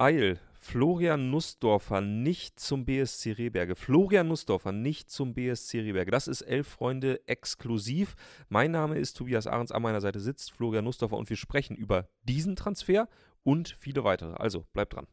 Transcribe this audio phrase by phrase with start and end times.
[0.00, 0.38] Eil.
[0.58, 3.76] Florian Nussdorfer nicht zum BSC Rehberge.
[3.76, 6.10] Florian Nussdorfer nicht zum BSC Rehberge.
[6.10, 8.14] Das ist Elf Freunde exklusiv.
[8.48, 9.72] Mein Name ist Tobias Ahrens.
[9.72, 13.08] An meiner Seite sitzt Florian Nussdorfer und wir sprechen über diesen Transfer
[13.42, 14.32] und viele weitere.
[14.34, 15.06] Also bleibt dran.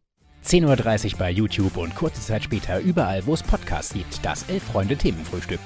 [0.46, 4.24] 10.30 Uhr bei YouTube und kurze Zeit später überall, wo es Podcasts gibt.
[4.24, 5.60] Das Elf Freunde Themenfrühstück.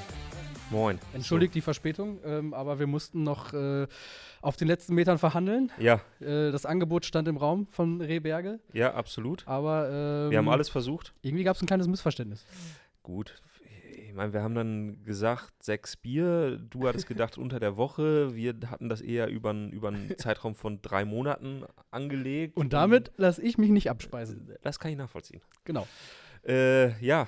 [0.71, 0.99] Moin.
[1.13, 3.88] Entschuldigt die Verspätung, ähm, aber wir mussten noch äh,
[4.41, 5.70] auf den letzten Metern verhandeln.
[5.77, 5.95] Ja.
[6.21, 9.45] Äh, das Angebot stand im Raum von Rehberge, Ja, absolut.
[9.47, 9.89] aber
[10.25, 11.13] ähm, Wir haben alles versucht.
[11.21, 12.45] irgendwie gab es ein kleines Missverständnis.
[13.03, 13.41] Gut.
[14.07, 16.57] Ich meine, wir haben dann gesagt, sechs Bier.
[16.70, 18.35] Du hattest gedacht, unter der Woche.
[18.35, 22.55] Wir hatten das eher über einen über einen Zeitraum von drei Monaten angelegt.
[22.57, 24.51] Und damit lasse ich mich nicht abspeisen.
[24.63, 25.41] Das kann ich nachvollziehen.
[25.65, 25.88] Genau,
[26.45, 27.27] Äh, ja,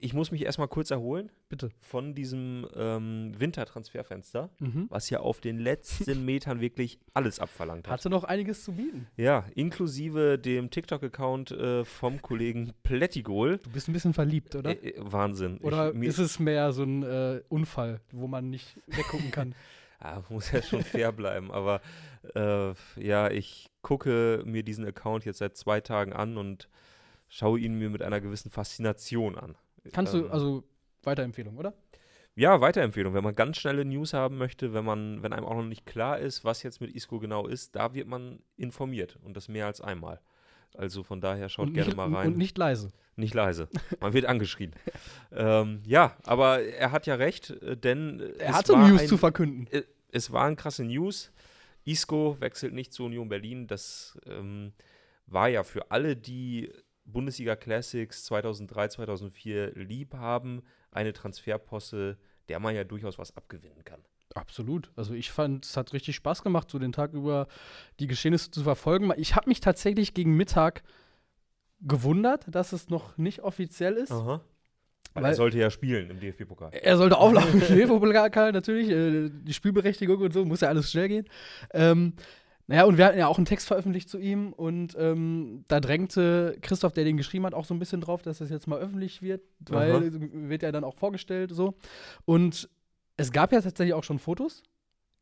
[0.00, 1.70] ich muss mich erstmal kurz erholen bitte.
[1.80, 4.86] von diesem ähm, Wintertransferfenster, Mhm.
[4.90, 7.92] was ja auf den letzten Metern wirklich alles abverlangt hat.
[7.94, 9.06] Hatte noch einiges zu bieten.
[9.16, 13.58] Ja, inklusive dem TikTok-Account äh, vom Kollegen Plättigol.
[13.58, 14.70] Du bist ein bisschen verliebt, oder?
[14.70, 15.58] Äh, äh, Wahnsinn.
[15.58, 19.54] oder ich, ist es mehr so ein äh, Unfall, wo man nicht weggucken kann?
[20.00, 21.80] Ah, muss ja schon fair bleiben, aber
[22.34, 26.68] äh, ja, ich gucke mir diesen Account jetzt seit zwei Tagen an und
[27.28, 29.54] schaue ihn mir mit einer gewissen Faszination an.
[29.92, 30.64] Kannst du, Ähm, also
[31.02, 31.74] Weiterempfehlung, oder?
[32.36, 33.14] Ja, Weiterempfehlung.
[33.14, 36.18] Wenn man ganz schnelle News haben möchte, wenn man, wenn einem auch noch nicht klar
[36.18, 39.80] ist, was jetzt mit Isco genau ist, da wird man informiert und das mehr als
[39.80, 40.20] einmal.
[40.76, 42.28] Also von daher schaut und, gerne nicht, mal rein.
[42.28, 42.90] und nicht leise.
[43.14, 43.68] Nicht leise.
[44.00, 44.72] Man wird angeschrien.
[45.32, 49.06] ähm, ja, aber er hat ja recht, äh, denn äh, Er es hatte News ein,
[49.08, 49.68] zu verkünden.
[49.70, 51.30] äh, es waren krasse News.
[51.84, 53.68] Isco wechselt nicht zur Union Berlin.
[53.68, 54.72] Das ähm,
[55.26, 56.72] war ja für alle, die
[57.04, 62.16] Bundesliga Classics 2003, 2004 lieb haben, eine Transferposse,
[62.48, 64.00] der man ja durchaus was abgewinnen kann.
[64.34, 64.90] Absolut.
[64.96, 67.46] Also ich fand, es hat richtig Spaß gemacht, so den Tag über
[68.00, 69.12] die Geschehnisse zu verfolgen.
[69.16, 70.82] Ich habe mich tatsächlich gegen Mittag
[71.80, 74.10] gewundert, dass es noch nicht offiziell ist.
[74.12, 74.40] Aha.
[75.12, 76.70] Weil Weil- er sollte ja spielen im DFB-Pokal.
[76.72, 81.28] Er sollte auflaufen, Schneefobelkal natürlich, äh, die Spielberechtigung und so, muss ja alles schnell gehen.
[81.72, 82.14] Ähm,
[82.66, 86.56] naja, und wir hatten ja auch einen Text veröffentlicht zu ihm und ähm, da drängte
[86.62, 89.20] Christoph, der den geschrieben hat, auch so ein bisschen drauf, dass das jetzt mal öffentlich
[89.20, 90.10] wird, weil Aha.
[90.32, 91.74] wird ja dann auch vorgestellt so.
[92.24, 92.68] Und
[93.16, 94.62] es gab ja tatsächlich auch schon Fotos,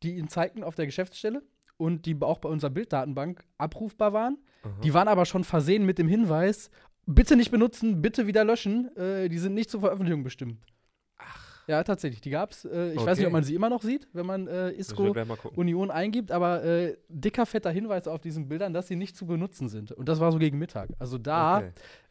[0.03, 1.43] die ihn zeigten auf der Geschäftsstelle
[1.77, 4.39] und die auch bei unserer Bilddatenbank abrufbar waren.
[4.63, 4.73] Aha.
[4.85, 6.71] Die waren aber schon versehen mit dem Hinweis,
[7.07, 10.65] bitte nicht benutzen, bitte wieder löschen, äh, die sind nicht zur Veröffentlichung bestimmt.
[11.69, 12.65] Ja, tatsächlich, die gab's.
[12.65, 13.19] Äh, ich weiß Okay.
[13.21, 15.15] nicht, ob man sie immer noch sieht, wenn man äh, Isco.
[15.55, 19.69] Union eingibt, aber äh, dicker, fetter Hinweis auf diesen Bildern, dass sie nicht zu benutzen
[19.69, 19.93] sind.
[19.93, 20.91] Und das war so gegen Mittag.
[20.99, 21.59] Also da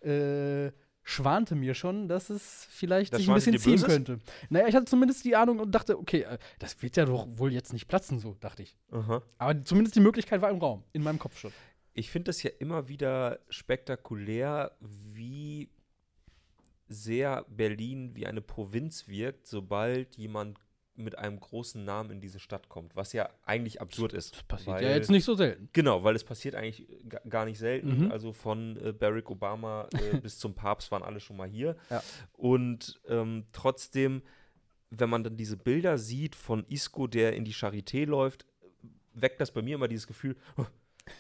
[0.02, 0.68] Okay.
[0.68, 0.72] äh,
[1.04, 3.88] schwante mir schon, dass es vielleicht Das sich ein bisschen ziehen Böses?
[3.88, 4.20] könnte.
[4.50, 7.52] Naja, ich hatte zumindest die Ahnung und dachte, okay, äh, das wird ja doch wohl
[7.52, 8.78] jetzt nicht platzen, so dachte ich.
[8.92, 9.22] Aha.
[9.38, 11.52] Aber zumindest die Möglichkeit war im Raum, in meinem Kopf schon.
[11.94, 15.70] Ich finde das ja immer wieder spektakulär, wie
[16.92, 20.58] sehr Berlin wie eine Provinz wirkt, sobald jemand
[20.96, 24.36] mit einem großen Namen in diese Stadt kommt, was ja eigentlich absurd ist.
[24.36, 25.70] Das passiert weil, ja jetzt nicht so selten.
[25.74, 28.06] Genau, weil es passiert eigentlich ga- gar nicht selten.
[28.06, 28.12] Mhm.
[28.12, 31.76] Also von äh, Barack Obama äh, bis zum Papst waren alle schon mal hier.
[31.90, 32.04] Ja.
[32.34, 34.22] Und ähm, trotzdem,
[34.90, 38.46] wenn man dann diese Bilder sieht von Isco, der in die Charité läuft,
[39.14, 40.66] weckt das bei mir immer dieses Gefühl, oh,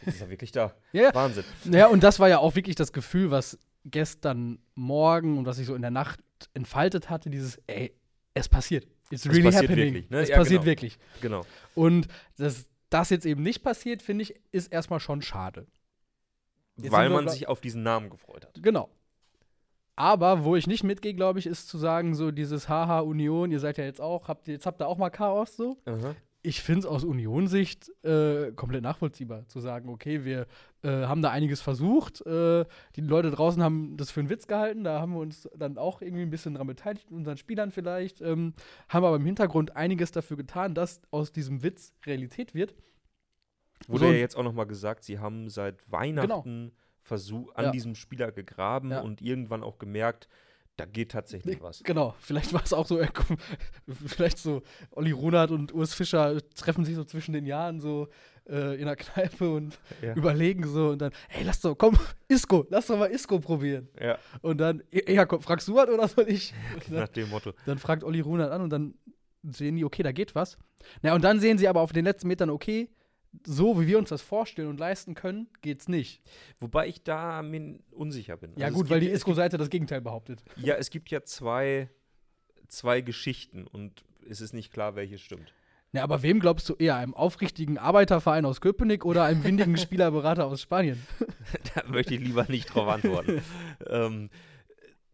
[0.05, 0.75] ist er wirklich da.
[0.91, 1.13] Ja.
[1.15, 1.45] Wahnsinn.
[1.71, 5.65] Ja, und das war ja auch wirklich das Gefühl, was gestern Morgen und was sich
[5.67, 6.19] so in der Nacht
[6.53, 7.93] entfaltet hatte, dieses, ey,
[8.33, 8.87] es passiert.
[9.09, 9.93] It's really passiert happening.
[9.93, 10.19] wirklich, ne?
[10.21, 10.65] Es Ja, passiert genau.
[10.71, 10.97] wirklich.
[11.21, 11.45] Genau.
[11.75, 15.67] Und dass das jetzt eben nicht passiert, finde ich, ist erstmal schon schade.
[16.77, 18.61] Jetzt Weil man sich auf diesen Namen gefreut hat.
[18.63, 18.89] Genau.
[19.95, 23.59] Aber wo ich nicht mitgehe, glaube ich, ist zu sagen, so dieses Haha Union, ihr
[23.59, 25.77] seid ja jetzt auch, habt, ihr- jetzt habt ihr auch mal Chaos so.
[26.43, 30.47] Ich finde es aus Union-Sicht äh, komplett nachvollziehbar, zu sagen, okay, wir
[30.81, 32.25] äh, haben da einiges versucht.
[32.25, 32.65] Äh,
[32.95, 36.01] die Leute draußen haben das für einen Witz gehalten, da haben wir uns dann auch
[36.01, 38.53] irgendwie ein bisschen dran beteiligt, unseren Spielern vielleicht, ähm,
[38.89, 42.73] haben aber im Hintergrund einiges dafür getan, dass aus diesem Witz Realität wird.
[43.87, 46.71] Wurde So- ja jetzt auch nochmal gesagt, sie haben seit Weihnachten
[47.03, 47.71] versuch, an Ja.
[47.71, 49.01] diesem Spieler gegraben Ja.
[49.01, 50.27] und irgendwann auch gemerkt,
[50.85, 51.83] da geht tatsächlich was.
[51.83, 53.07] Genau, vielleicht war es auch so, äh,
[54.07, 54.61] vielleicht so,
[54.91, 58.07] Olli Runert und Urs Fischer treffen sich so zwischen den Jahren so
[58.49, 60.13] äh, in der Kneipe und Ja.
[60.15, 61.97] überlegen so und dann, hey, lass doch, komm,
[62.27, 63.89] Isco, lass doch mal Isco probieren.
[63.99, 66.53] Ja, Und dann, "Ja, ja, komm, fragst du was oder soll ich?
[66.75, 67.53] Und nach dann, dem Motto.
[67.65, 68.93] dann fragt Olli Runert an und dann
[69.43, 70.57] sehen die, okay, da geht was.
[71.01, 72.89] Na, und dann sehen sie aber auf den letzten Metern, okay,
[73.45, 76.21] so wie wir uns das vorstellen und leisten können, geht's nicht.
[76.59, 78.51] Wobei ich da mir unsicher bin.
[78.57, 80.43] Ja, Also gut, weil gibt- die Isco-Seite das Gegenteil behauptet.
[80.57, 81.89] Ja, es gibt ja zwei,
[82.67, 85.53] zwei Geschichten und es ist nicht klar, welche stimmt.
[85.93, 86.95] Ja, aber wem glaubst du eher?
[86.95, 91.01] Einem aufrichtigen Arbeiterverein aus Köpenick oder einem windigen Spielerberater aus Spanien?
[91.75, 93.41] da möchte ich lieber nicht drauf antworten.
[93.89, 94.29] ähm,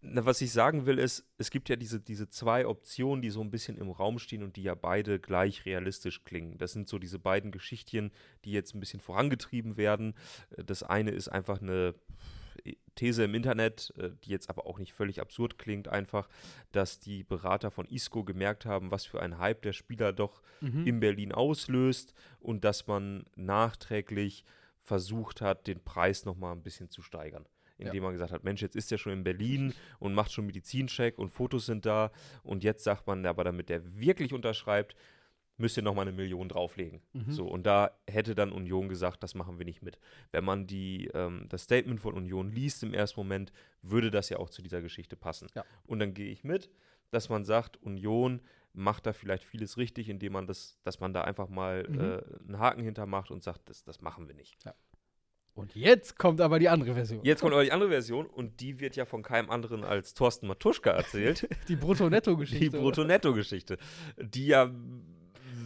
[0.02, 3.42] na, was ich sagen will, ist, es gibt ja diese, diese zwei Optionen, die so
[3.42, 6.58] ein bisschen im Raum stehen und die ja beide gleich realistisch klingen.
[6.58, 8.12] Das sind so diese beiden Geschichtchen,
[8.46, 10.14] die jetzt ein bisschen vorangetrieben werden.
[10.56, 11.96] Das eine ist einfach eine
[12.96, 16.30] These im Internet, äh, die jetzt aber auch nicht völlig absurd klingt, einfach,
[16.72, 20.86] dass die Berater von Isco gemerkt haben, was für ein Hype der Spieler doch mhm.
[20.86, 24.44] in Berlin auslöst und dass man nachträglich
[24.82, 27.46] versucht hat, den Preis nochmal ein bisschen zu steigern
[27.78, 28.02] indem ja.
[28.02, 31.30] man gesagt hat, Mensch, jetzt ist er schon in Berlin und macht schon Medizincheck und
[31.30, 32.12] Fotos sind da
[32.44, 34.96] und jetzt sagt man, aber damit der wirklich unterschreibt,
[35.58, 37.02] müsst ihr nochmal eine Million drauflegen.
[37.14, 37.32] Mhm.
[37.32, 40.00] So, und da hätte dann Union gesagt, das machen wir nicht mit.
[40.32, 43.52] Wenn man die, ähm, das Statement von Union liest im ersten Moment,
[43.82, 45.48] würde das ja auch zu dieser Geschichte passen.
[45.56, 45.66] Ja.
[45.86, 46.70] Und dann gehe ich mit,
[47.10, 48.42] dass man sagt, Union
[48.74, 52.00] macht da vielleicht vieles richtig, indem man das, dass man da einfach mal mhm.
[52.00, 54.64] äh, einen Haken hintermacht und sagt, das, das machen wir nicht.
[54.64, 54.76] Ja.
[55.58, 57.20] Und jetzt kommt aber die andere Version.
[57.24, 60.48] Jetzt kommt aber die andere Version und die wird ja von keinem anderen als Thorsten
[60.48, 61.48] Matuschka erzählt.
[61.68, 62.64] die Brutto-Netto-Geschichte.
[62.64, 63.78] Die Brutto-Netto-Geschichte.
[64.18, 64.72] Die ja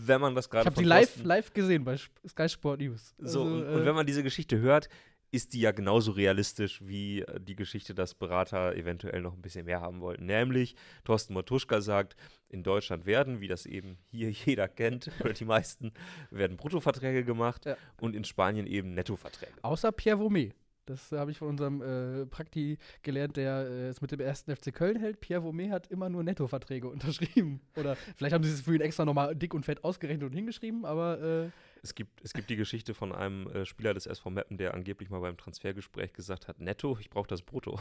[0.03, 0.63] wenn man das gerade.
[0.63, 1.97] Ich habe die live, live gesehen bei
[2.27, 3.13] Sky Sport News.
[3.21, 4.89] Also, so, und, äh, und, wenn man diese Geschichte hört,
[5.31, 9.65] ist die ja genauso realistisch wie äh, die Geschichte, dass Berater eventuell noch ein bisschen
[9.65, 10.25] mehr haben wollten.
[10.25, 12.15] Nämlich, Thorsten Matuschka sagt,
[12.51, 15.91] in Deutschland werden, wie das eben hier jeder kennt, oder die meisten,
[16.29, 17.77] werden Bruttoverträge gemacht ja.
[17.99, 19.53] und in Spanien eben Nettoverträge.
[19.61, 20.51] Außer Pierre Vomé.
[20.85, 24.73] Das habe ich von unserem äh, Prakti gelernt, der äh, es mit dem ersten FC
[24.73, 25.19] Köln hält.
[25.21, 27.61] Pierre Vomé hat immer nur Nettoverträge unterschrieben.
[27.77, 30.85] Oder vielleicht haben sie es für ihn extra nochmal dick und fett ausgerechnet und hingeschrieben,
[30.85, 31.21] aber.
[31.21, 31.49] Äh
[31.83, 35.09] es, gibt, es gibt die Geschichte von einem äh, Spieler des SV Meppen, der angeblich
[35.09, 37.79] mal beim Transfergespräch gesagt hat: Netto, ich brauche das Brutto.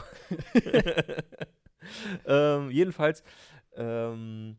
[2.25, 3.23] ähm, jedenfalls.
[3.75, 4.57] Ähm,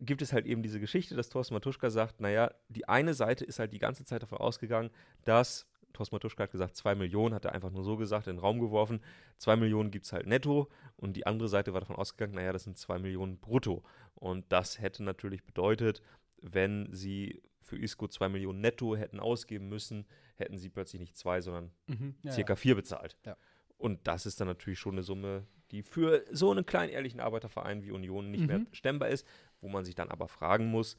[0.00, 3.58] gibt es halt eben diese Geschichte, dass Thorsten Matuschka sagt, naja, die eine Seite ist
[3.58, 4.90] halt die ganze Zeit davon ausgegangen,
[5.24, 8.40] dass Thorsten Matuschka hat gesagt, zwei Millionen, hat er einfach nur so gesagt, in den
[8.40, 9.00] Raum geworfen.
[9.36, 12.64] Zwei Millionen gibt es halt netto und die andere Seite war davon ausgegangen, naja, das
[12.64, 13.82] sind zwei Millionen brutto.
[14.14, 16.02] Und das hätte natürlich bedeutet,
[16.40, 20.06] wenn sie für Isco zwei Millionen netto hätten ausgeben müssen,
[20.36, 22.56] hätten sie plötzlich nicht zwei, sondern mhm, ja, circa ja.
[22.56, 23.16] vier bezahlt.
[23.24, 23.36] Ja.
[23.76, 27.82] Und das ist dann natürlich schon eine Summe, die für so einen kleinen ehrlichen Arbeiterverein
[27.82, 28.46] wie Union nicht mhm.
[28.46, 29.26] mehr stemmbar ist,
[29.60, 30.96] wo man sich dann aber fragen muss,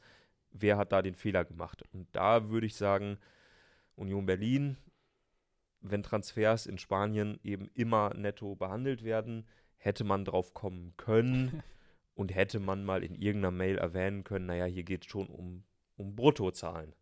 [0.50, 1.82] wer hat da den Fehler gemacht?
[1.92, 3.18] Und da würde ich sagen,
[3.96, 4.76] Union Berlin,
[5.80, 9.46] wenn Transfers in Spanien eben immer netto behandelt werden,
[9.76, 11.62] hätte man drauf kommen können
[12.14, 15.64] und hätte man mal in irgendeiner Mail erwähnen können, naja, hier geht es schon um,
[15.96, 16.94] um Bruttozahlen.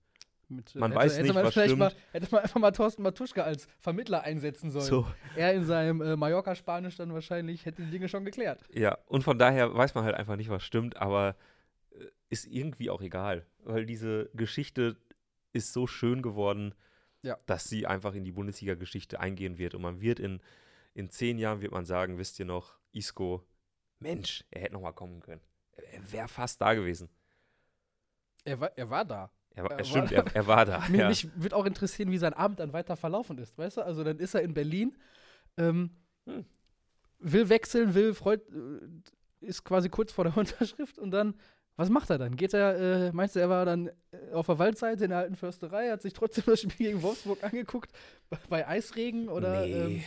[0.50, 1.78] Mit, man hätte, weiß hätte nicht, man was stimmt.
[1.78, 4.84] Mal, hätte man einfach mal Thorsten Matuschka als Vermittler einsetzen sollen.
[4.84, 5.06] So.
[5.36, 8.60] Er in seinem äh, Mallorca-Spanisch dann wahrscheinlich hätte die Dinge schon geklärt.
[8.72, 11.36] Ja, und von daher weiß man halt einfach nicht, was stimmt, aber
[11.92, 14.96] äh, ist irgendwie auch egal, weil diese Geschichte
[15.52, 16.74] ist so schön geworden,
[17.22, 17.38] ja.
[17.46, 19.74] dass sie einfach in die Bundesliga-Geschichte eingehen wird.
[19.74, 20.40] Und man wird in,
[20.94, 23.44] in zehn Jahren, wird man sagen, wisst ihr noch, Isco,
[24.00, 25.42] Mensch, er hätte noch mal kommen können.
[25.92, 27.08] Er wäre fast da gewesen.
[28.44, 29.30] Er war, er war da.
[29.54, 30.80] Er, er stimmt, war, er, er, war da.
[30.88, 31.08] Mich, ja.
[31.08, 33.82] mich würde auch interessieren, wie sein Abend dann weiter verlaufen ist, weißt du?
[33.82, 34.96] Also dann ist er in Berlin,
[35.56, 35.90] ähm,
[36.26, 36.44] hm.
[37.18, 41.34] will wechseln, will, freut, äh, ist quasi kurz vor der Unterschrift und dann
[41.80, 42.36] was macht er dann?
[42.36, 45.34] Geht er, äh, meinst du, er war dann äh, auf der Waldseite in der alten
[45.34, 47.90] Försterei, hat sich trotzdem das Spiel gegen Wolfsburg angeguckt,
[48.50, 49.72] bei Eisregen oder nee.
[49.72, 50.02] ähm,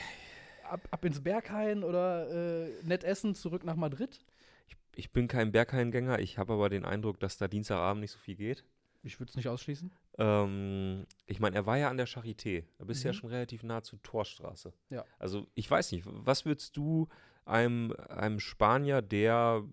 [0.70, 4.20] ab, ab, ins Berghain oder äh, nett essen, zurück nach Madrid?
[4.68, 8.20] Ich, ich bin kein Berghain-Gänger, ich habe aber den Eindruck, dass da Dienstagabend nicht so
[8.20, 8.64] viel geht.
[9.04, 9.92] Ich würde es nicht ausschließen.
[10.18, 12.64] Ähm, ich meine, er war ja an der Charité.
[12.78, 13.08] Da bist mhm.
[13.08, 14.74] ja schon relativ nah zur Torstraße.
[14.90, 15.04] Ja.
[15.20, 17.10] Also, ich weiß nicht, was würdest du
[17.46, 19.64] einem, einem Spanier, der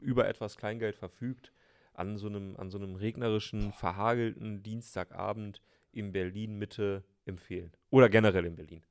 [0.00, 1.52] über etwas Kleingeld verfügt,
[1.92, 5.60] an so einem, an so einem regnerischen, verhagelten Dienstagabend
[5.92, 7.72] in Berlin Mitte empfehlen?
[7.90, 8.82] Oder generell in Berlin?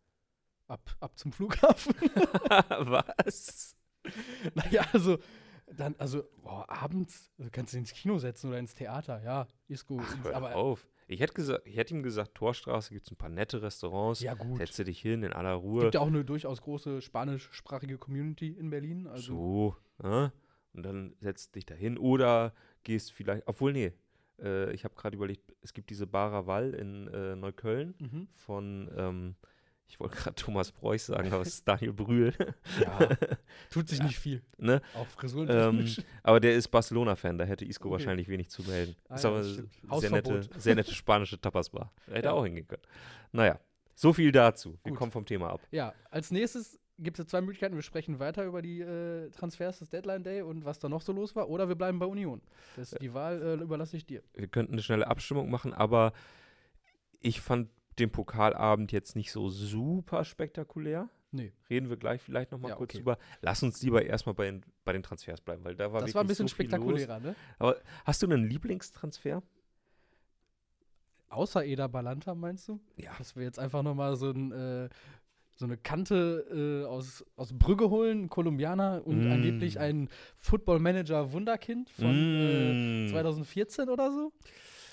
[0.68, 1.96] Ab, ab zum Flughafen.
[2.70, 3.76] Was?
[4.54, 5.18] Naja, also,
[5.76, 9.86] dann, also, boah, abends also kannst du ins Kino setzen oder ins Theater, ja, ist
[9.86, 10.04] gut.
[10.06, 10.88] Ach, hör aber auf.
[11.10, 14.20] Ich hätte, gesagt, ich hätte ihm gesagt, Torstraße gibt es ein paar nette Restaurants.
[14.20, 14.58] Ja, gut.
[14.58, 15.80] Setze dich hin in aller Ruhe.
[15.80, 19.08] Es Gibt ja auch eine durchaus große spanischsprachige Community in Berlin.
[19.08, 19.34] Also.
[19.34, 20.34] So, ne?
[20.74, 23.94] Und dann setzt dich da hin oder gehst vielleicht, obwohl, nee,
[24.40, 28.28] äh, ich habe gerade überlegt, es gibt diese Baraval in äh, Neukölln mhm.
[28.34, 29.36] von, ähm,
[29.90, 32.34] ich wollte gerade Thomas Preuß sagen, aber es ist Daniel Brühl.
[32.82, 33.10] Ja,
[33.70, 34.06] tut sich ja.
[34.06, 34.42] nicht viel.
[34.58, 34.82] Ne?
[34.94, 35.88] Auch ähm,
[36.24, 37.94] Aber der ist Barcelona-Fan, da hätte Isco okay.
[37.94, 38.96] wahrscheinlich wenig zu melden.
[39.08, 41.92] Ah, ist aber ja, sehr nette, sehr nette spanische Tapasbar.
[42.06, 42.34] Da hätte ja.
[42.34, 42.84] auch hingehen können.
[43.32, 43.60] Naja,
[43.96, 44.78] so viel dazu.
[44.84, 45.00] Wir Gut.
[45.00, 45.62] kommen vom Thema ab.
[45.72, 47.76] Ja, als nächstes gibt es zwei Möglichkeiten.
[47.76, 51.14] Wir sprechen weiter über die äh, Transfers des Deadline Day und was da noch so
[51.14, 51.50] los war.
[51.50, 52.42] Oder wir bleiben bei Union.
[52.76, 54.22] Das, die Wahl äh, überlasse ich dir.
[54.34, 56.14] Wir könnten eine schnelle Abstimmung machen, aber
[57.20, 61.10] ich fand den Pokalabend jetzt nicht so super spektakulär.
[61.32, 61.52] Nee.
[61.70, 63.00] Reden wir gleich vielleicht nochmal Ja, kurz okay.
[63.00, 63.18] drüber.
[63.42, 66.24] Lass uns lieber erstmal bei den, bei den Transfers bleiben, weil da war Das war
[66.24, 67.36] ein bisschen so spektakulärer, ne?
[67.60, 69.44] Aber hast du einen Lieblingstransfer?
[71.30, 72.80] Außer Eda Balanta, meinst du?
[72.96, 73.12] Ja.
[73.18, 74.90] Dass wir jetzt einfach nochmal so, ein, äh,
[75.58, 79.32] so eine Kante äh, aus, aus Brügge holen, Kolumbianer und Mm.
[79.34, 83.10] angeblich ein Football-Manager Wunderkind von äh, Mm.
[83.10, 84.32] 2014 oder so.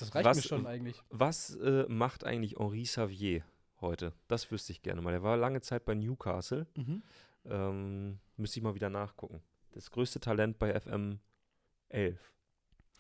[0.01, 1.01] Das reicht Was- mir schon eigentlich.
[1.11, 3.45] Was äh, macht eigentlich Henri Xavier
[3.81, 4.13] heute?
[4.29, 5.13] Das wüsste ich gerne mal.
[5.13, 6.67] Er war lange Zeit bei Newcastle.
[6.77, 7.03] Mhm.
[7.47, 9.41] Ähm, müsste ich mal wieder nachgucken.
[9.73, 11.19] Das größte Talent bei FM
[11.89, 12.19] 11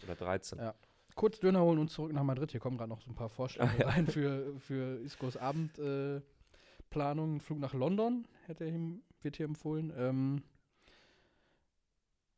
[0.04, 0.58] oder 13.
[0.58, 0.74] Ja.
[1.14, 2.50] Kurz Döner holen und zurück nach Madrid.
[2.50, 3.88] Hier kommen gerade noch so ein paar Vorschläge Ah, ja.
[3.88, 7.36] rein für, für Iscos Abendplanung.
[7.36, 7.40] Äh.
[7.40, 9.92] Flug nach London hätte ihm, wird hier empfohlen.
[9.96, 10.42] Ähm,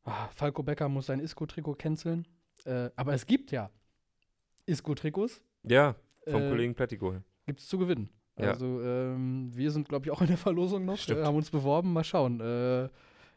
[0.04, 2.26] ah, Falco Becker muss sein Isco-Trikot canceln.
[2.64, 3.70] Äh, aber es gibt ja
[4.66, 5.42] Isco-Trikots.
[5.64, 5.94] Ja,
[6.26, 7.14] vom Äh, Kollegen Plättigo.
[7.46, 8.08] Gibt es zu gewinnen.
[8.38, 8.50] Ja.
[8.50, 10.98] Also ähm, wir sind, glaube ich, auch in der Verlosung noch.
[10.98, 11.20] Stimmt.
[11.20, 11.92] Äh, haben uns beworben.
[11.92, 12.40] Mal schauen.
[12.40, 12.88] Äh,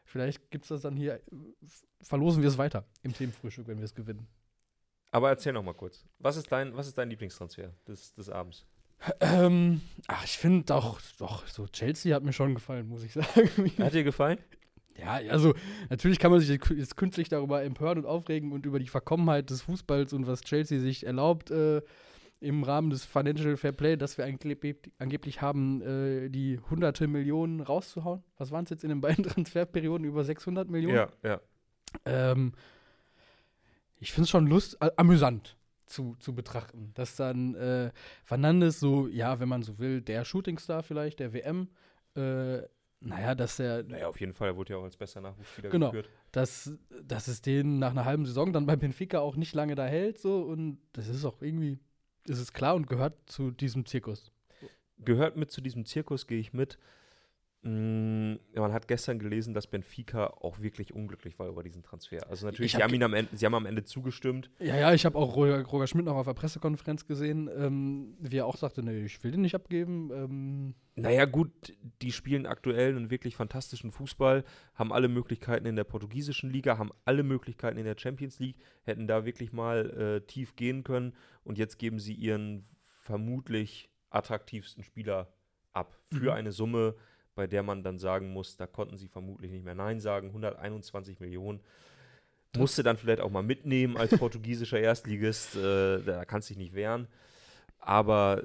[0.04, 1.20] vielleicht gibt es das dann hier.
[2.02, 4.26] Verlosen wir es weiter im Themenfrühstück, wenn wir es gewinnen.
[5.12, 6.04] Aber erzähl noch mal kurz.
[6.18, 8.66] Was ist dein, was ist dein Lieblingstransfer des, des Abends?
[9.20, 13.48] Ähm, ach, ich finde doch, doch, so Chelsea hat mir schon gefallen, muss ich sagen.
[13.78, 14.38] Hat dir gefallen?
[15.00, 15.54] Ja, also
[15.88, 19.62] natürlich kann man sich jetzt künstlich darüber empören und aufregen und über die Verkommenheit des
[19.62, 21.82] Fußballs und was Chelsea sich erlaubt äh,
[22.40, 28.22] im Rahmen des Financial Fair Play, dass wir angeblich, haben, äh, die hunderte Millionen rauszuhauen.
[28.38, 30.06] Was waren es jetzt in den beiden Transferperioden?
[30.06, 30.96] Über 600 Millionen?
[30.96, 31.40] Ja, ja.
[32.06, 32.52] Ähm,
[33.98, 37.90] ich finde es schon lust, äh, amüsant zu, zu betrachten, dass dann äh,
[38.24, 41.68] Fernandes so, ja, wenn man so will, der Shootingstar vielleicht, der WM,
[42.16, 42.62] äh,
[43.00, 44.48] naja, dass der, Naja, auf jeden Fall.
[44.48, 45.90] Er wurde ja auch als bester Nachwuchsspieler Genau.
[45.90, 46.08] geführt.
[46.32, 49.86] dass, dass es den nach einer halben Saison dann bei Benfica auch nicht lange da
[49.86, 51.78] hält, so und das ist auch irgendwie,
[52.26, 54.30] ist es klar und gehört zu diesem Zirkus.
[54.98, 56.78] Gehört mit zu diesem Zirkus, gehe ich mit.
[57.62, 62.26] Mm, man hat gestern gelesen, dass Benfica auch wirklich unglücklich war über diesen Transfer.
[62.30, 64.50] Also natürlich, hab haben, Ende, sie haben am Ende zugestimmt.
[64.60, 68.38] Ja, ja, ich habe auch Roger, Roger Schmidt noch auf der Pressekonferenz gesehen, ähm, wie
[68.38, 70.10] er auch sagte, nee, ich will den nicht abgeben.
[70.10, 71.50] Ähm, Naja, gut,
[72.00, 74.42] die spielen aktuell einen wirklich fantastischen Fußball,
[74.74, 79.06] haben alle Möglichkeiten in der portugiesischen Liga, haben alle Möglichkeiten in der Champions League, hätten
[79.06, 79.90] da wirklich mal
[80.22, 81.12] äh, tief gehen können
[81.44, 82.64] und jetzt geben sie ihren
[83.02, 85.32] vermutlich attraktivsten Spieler
[85.72, 86.28] ab für Mhm.
[86.30, 86.94] eine Summe,
[87.40, 91.20] bei der man dann sagen muss, da konnten sie vermutlich nicht mehr Nein sagen, 121
[91.20, 91.60] Millionen.
[92.54, 96.74] Musste dann vielleicht auch mal mitnehmen als portugiesischer Erstligist, äh, da kannst du dich nicht
[96.74, 97.08] wehren.
[97.78, 98.42] Aber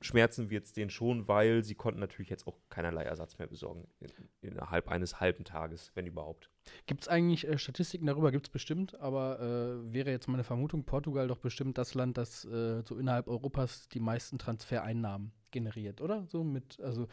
[0.00, 3.86] schmerzen wird es denen schon, weil sie konnten natürlich jetzt auch keinerlei Ersatz mehr besorgen
[4.00, 4.10] in,
[4.40, 6.48] innerhalb eines halben Tages, wenn überhaupt.
[6.86, 8.32] Gibt es eigentlich äh, Statistiken darüber?
[8.32, 12.46] Gibt es bestimmt, aber äh, wäre jetzt meine Vermutung, Portugal doch bestimmt das Land, das
[12.46, 16.24] äh, so innerhalb Europas die meisten Transfereinnahmen generiert, oder?
[16.28, 17.08] So mit, also,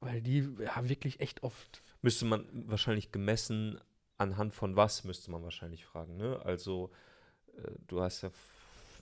[0.00, 1.82] weil die ja wirklich echt oft.
[2.02, 3.78] Müsste man wahrscheinlich gemessen
[4.18, 6.16] anhand von was, müsste man wahrscheinlich fragen.
[6.16, 6.40] Ne?
[6.44, 6.90] Also
[7.56, 8.30] äh, du hast ja,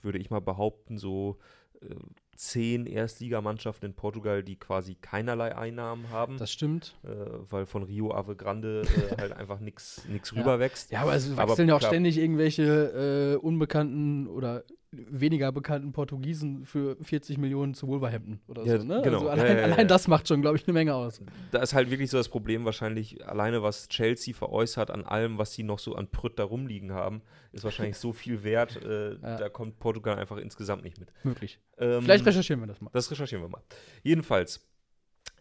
[0.01, 1.37] würde ich mal behaupten, so
[1.81, 1.95] äh,
[2.35, 6.95] zehn Erstligamannschaften in Portugal, die quasi keinerlei Einnahmen haben, Das stimmt.
[7.03, 10.39] äh, weil von Rio Ave Grande äh, halt einfach nichts Ja.
[10.41, 10.91] rüberwächst.
[10.91, 16.97] Ja, aber es wechseln ja auch ständig irgendwelche äh, unbekannten oder weniger bekannten Portugiesen für
[17.01, 18.85] 40 Millionen zu Wolverhampton oder Ja, so.
[18.87, 19.01] Ne?
[19.03, 19.27] genau.
[19.27, 21.21] Also allein, ja, ja, allein das macht schon, glaube ich, eine Menge aus.
[21.51, 25.53] da ist halt wirklich so das Problem wahrscheinlich, alleine was Chelsea veräußert an allem, was
[25.53, 29.49] sie noch so an Prütt da rumliegen haben, ist wahrscheinlich so viel wert, äh, da
[29.49, 31.11] kommt Portugal einfach insgesamt nicht mit.
[31.23, 31.59] Möglich.
[31.77, 32.89] Ähm, Vielleicht recherchieren wir das mal.
[32.91, 33.61] Das recherchieren wir mal.
[34.01, 34.67] Jedenfalls,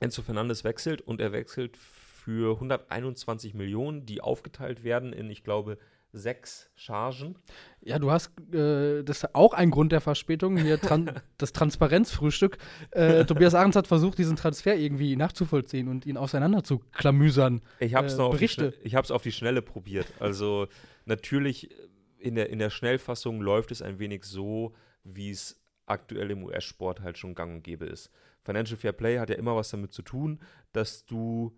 [0.01, 5.79] Enzo Fernandes wechselt und er wechselt für 121 Millionen, die aufgeteilt werden in, ich glaube,
[6.13, 7.37] sechs Chargen.
[7.81, 12.59] Ja, du hast, äh, das ist auch ein Grund der Verspätung, hier tran das Transparenzfrühstück.
[12.91, 17.61] Äh, Tobias Ahrens hat versucht, diesen Transfer irgendwie nachzuvollziehen und ihn auseinander zu klamüsern.
[17.79, 20.07] Ich habe es Äh, noch auf die, ich hab's auf die Schnelle probiert.
[20.19, 20.69] Also
[21.05, 21.75] natürlich äh,
[22.19, 24.75] in der, in der Schnellfassung läuft es ein wenig so,
[25.05, 28.11] wie es aktuell im US-Sport halt schon gang und gäbe ist.
[28.45, 30.41] Financial Fair Play hat ja immer was damit zu tun,
[30.73, 31.57] dass du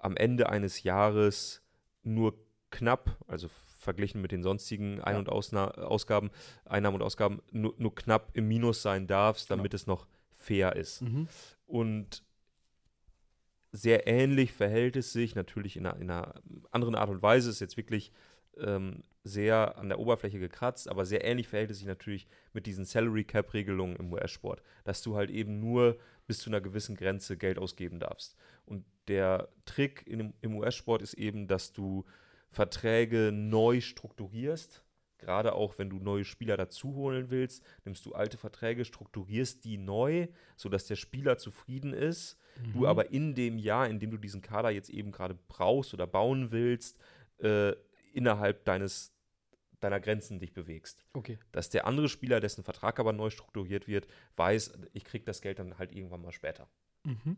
[0.00, 1.62] am Ende eines Jahres
[2.02, 2.34] nur
[2.70, 3.48] knapp, also
[3.86, 6.30] verglichen mit den sonstigen Ein- und Ausna Ausgaben,
[6.64, 11.02] Einnahmen und Ausgaben, nur, nur knapp im Minus sein darfst, damit es noch fair ist.
[11.02, 11.28] Mhm.
[11.66, 12.22] Und
[13.72, 16.34] sehr ähnlich verhält es sich, natürlich in einer, in einer
[16.70, 18.12] anderen Art und Weise, ist jetzt wirklich
[18.58, 22.84] ähm, sehr an der Oberfläche gekratzt, aber sehr ähnlich verhält es sich natürlich mit diesen
[22.84, 27.36] Salary Cap Regelungen im US-Sport, dass du halt eben nur bis zu einer gewissen Grenze
[27.36, 28.36] Geld ausgeben darfst.
[28.64, 32.04] Und der Trick in, im US-Sport ist eben, dass du
[32.50, 34.82] Verträge neu strukturierst,
[35.18, 39.78] Gerade auch, wenn du neue Spieler dazu holen willst, nimmst du alte Verträge, strukturierst die
[39.78, 42.38] neu, sodass der Spieler zufrieden ist.
[42.62, 42.72] Mhm.
[42.72, 46.06] Du aber in dem Jahr, in dem du diesen Kader jetzt eben gerade brauchst oder
[46.06, 46.98] bauen willst,
[47.38, 47.72] äh,
[48.12, 49.12] innerhalb deines
[49.80, 51.04] deiner Grenzen dich bewegst.
[51.12, 51.38] Okay.
[51.52, 55.58] Dass der andere Spieler, dessen Vertrag aber neu strukturiert wird, weiß, ich kriege das Geld
[55.58, 56.66] dann halt irgendwann mal später.
[57.04, 57.36] Mhm.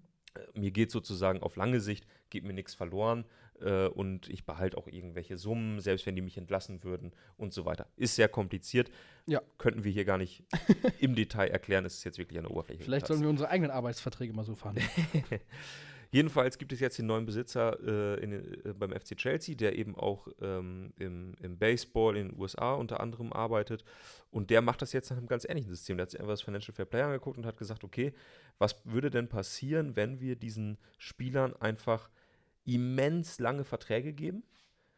[0.54, 3.24] Äh, mir geht sozusagen auf lange Sicht, geht mir nichts verloren
[3.60, 7.64] äh, und ich behalte auch irgendwelche Summen, selbst wenn die mich entlassen würden und so
[7.64, 7.86] weiter.
[7.96, 8.90] Ist sehr kompliziert.
[9.26, 9.42] Ja.
[9.58, 10.44] Könnten wir hier gar nicht
[10.98, 11.84] im Detail erklären.
[11.84, 12.82] Es ist jetzt wirklich eine Oberfläche.
[12.82, 14.78] Vielleicht sollen wir unsere eigenen Arbeitsverträge mal so fahren.
[16.10, 19.94] Jedenfalls gibt es jetzt den neuen Besitzer äh, in, äh, beim FC Chelsea, der eben
[19.94, 23.84] auch ähm, im, im, Baseball in den USA unter anderem arbeitet.
[24.30, 25.98] Und der macht das jetzt nach einem ganz ähnlichen System.
[25.98, 28.14] Der hat sich einfach das Financial Fair Play angeguckt und hat gesagt, okay,
[28.58, 32.08] was würde denn passieren, wenn wir diesen Spielern einfach
[32.64, 34.42] immens lange Verträge geben?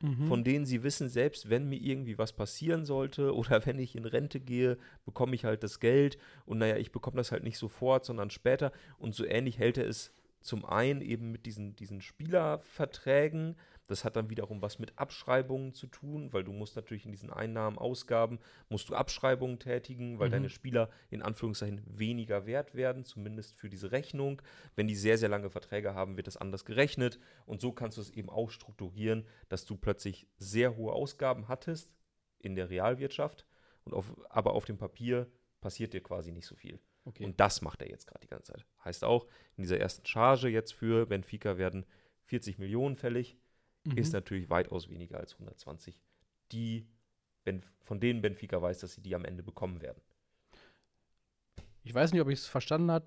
[0.02, 0.29] Mhm.
[0.29, 4.07] von denen sie wissen, selbst wenn mir irgendwie was passieren sollte oder wenn ich in
[4.07, 8.07] Rente gehe, bekomme ich halt das Geld und naja, ich bekomme das halt nicht sofort,
[8.07, 13.56] sondern später und so ähnlich hält er es zum einen eben mit diesen, diesen Spielerverträgen.
[13.87, 17.30] Das hat dann wiederum was mit Abschreibungen zu tun, weil du musst natürlich in diesen
[17.30, 20.32] Einnahmen, Ausgaben, musst du Abschreibungen tätigen, weil mhm.
[20.32, 24.40] deine Spieler in Anführungszeichen weniger wert werden, zumindest für diese Rechnung.
[24.76, 27.18] Wenn die sehr, sehr lange Verträge haben, wird das anders gerechnet.
[27.47, 31.92] Und so kannst du es eben auch strukturieren, dass du plötzlich sehr hohe Ausgaben hattest
[32.38, 33.47] in der Realwirtschaft,
[33.85, 35.30] und auf, aber auf dem Papier
[35.61, 36.80] passiert dir quasi nicht so viel.
[37.04, 37.25] Okay.
[37.25, 38.66] Und das macht er jetzt gerade die ganze Zeit.
[38.85, 39.26] Heißt auch,
[39.57, 41.87] in dieser ersten Charge jetzt für Benfica werden
[42.25, 43.37] 40 Millionen fällig.
[43.85, 43.97] Mhm.
[43.97, 45.99] Ist natürlich weitaus weniger als 120,
[46.52, 46.87] die,
[47.83, 50.00] von denen Benfica weiß, dass sie die am Ende bekommen werden.
[51.83, 53.07] Ich weiß nicht, ob ich es verstanden habe,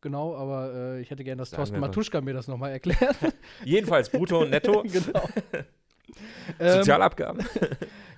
[0.00, 3.16] genau, aber äh, ich hätte gerne, dass Sagen Thorsten Matuschka mir das nochmal erklärt.
[3.64, 4.82] Jedenfalls brutto und netto.
[4.86, 5.28] genau.
[6.76, 7.46] Sozialabgaben.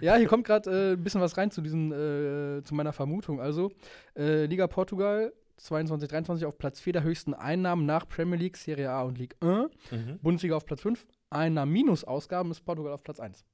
[0.01, 3.41] Ja, hier kommt gerade äh, ein bisschen was rein zu, diesen, äh, zu meiner Vermutung.
[3.41, 3.71] Also,
[4.17, 8.91] äh, Liga Portugal 22, 23 auf Platz 4 der höchsten Einnahmen nach Premier League, Serie
[8.91, 9.71] A und Ligue 1.
[9.91, 10.19] Mhm.
[10.23, 11.07] Bundesliga auf Platz 5.
[11.31, 13.45] Einnahmen minus Ausgaben ist Portugal auf Platz 1.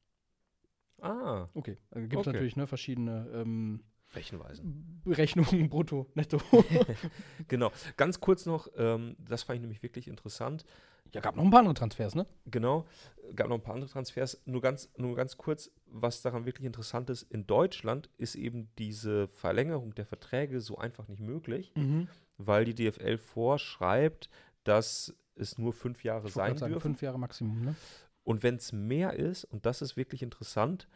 [1.01, 1.49] Ah.
[1.55, 1.79] Okay.
[1.91, 2.33] Also gibt es okay.
[2.33, 3.81] natürlich ne, verschiedene ähm,
[4.15, 5.03] Rechenweisen.
[5.07, 6.41] Rechnungen brutto, netto.
[7.49, 7.73] genau.
[7.97, 10.65] Ganz kurz noch, ähm, das fand ich nämlich wirklich interessant.
[11.13, 12.27] Ja, gab noch ein paar andere Transfers, ne?
[12.47, 12.85] Genau,
[13.35, 14.43] gab noch ein paar andere Transfers.
[14.45, 19.29] Nur ganz, nur ganz kurz, was daran wirklich interessant ist, in Deutschland ist eben diese
[19.29, 22.09] Verlängerung der Verträge so einfach nicht möglich, mhm.
[22.39, 24.29] weil die DFL vorschreibt,
[24.65, 26.83] dass es nur fünf Jahre sein sagen, dürfen.
[26.83, 27.77] Fünf Jahre Maximum, ne?
[28.25, 30.89] Und wenn es mehr ist, und das ist wirklich interessant,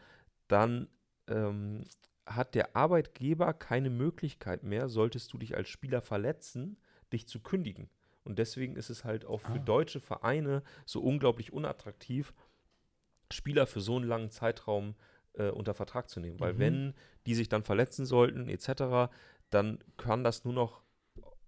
[0.49, 0.89] dann
[1.29, 1.85] ähm,
[2.35, 6.77] hat der Arbeitgeber keine Möglichkeit mehr, solltest du dich als Spieler verletzen,
[7.11, 7.89] dich zu kündigen.
[8.23, 9.59] Und deswegen ist es halt auch für ah.
[9.59, 12.33] deutsche Vereine so unglaublich unattraktiv,
[13.31, 14.95] Spieler für so einen langen Zeitraum
[15.33, 16.39] äh, unter Vertrag zu nehmen.
[16.39, 16.59] Weil mhm.
[16.59, 16.93] wenn
[17.25, 19.11] die sich dann verletzen sollten, etc.,
[19.49, 20.83] dann kann das nur noch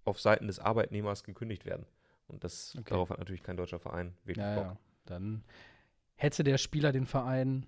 [0.04, 1.86] auf Seiten des Arbeitnehmers gekündigt werden.
[2.26, 2.90] Und das, okay.
[2.90, 4.64] darauf hat natürlich kein deutscher Verein wirklich ja, Bock.
[4.64, 4.78] Ja.
[5.06, 5.44] Dann
[6.16, 7.66] hätte der Spieler den Verein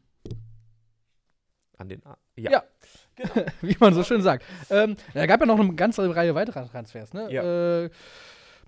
[1.76, 2.50] an den A ja.
[2.50, 2.62] ja.
[3.16, 3.46] Genau.
[3.62, 4.44] Wie man so schön sagt.
[4.70, 7.12] Ähm, da gab ja noch eine ganze Reihe weiterer Transfers.
[7.14, 7.32] Ne?
[7.32, 7.84] Ja.
[7.84, 7.90] Äh,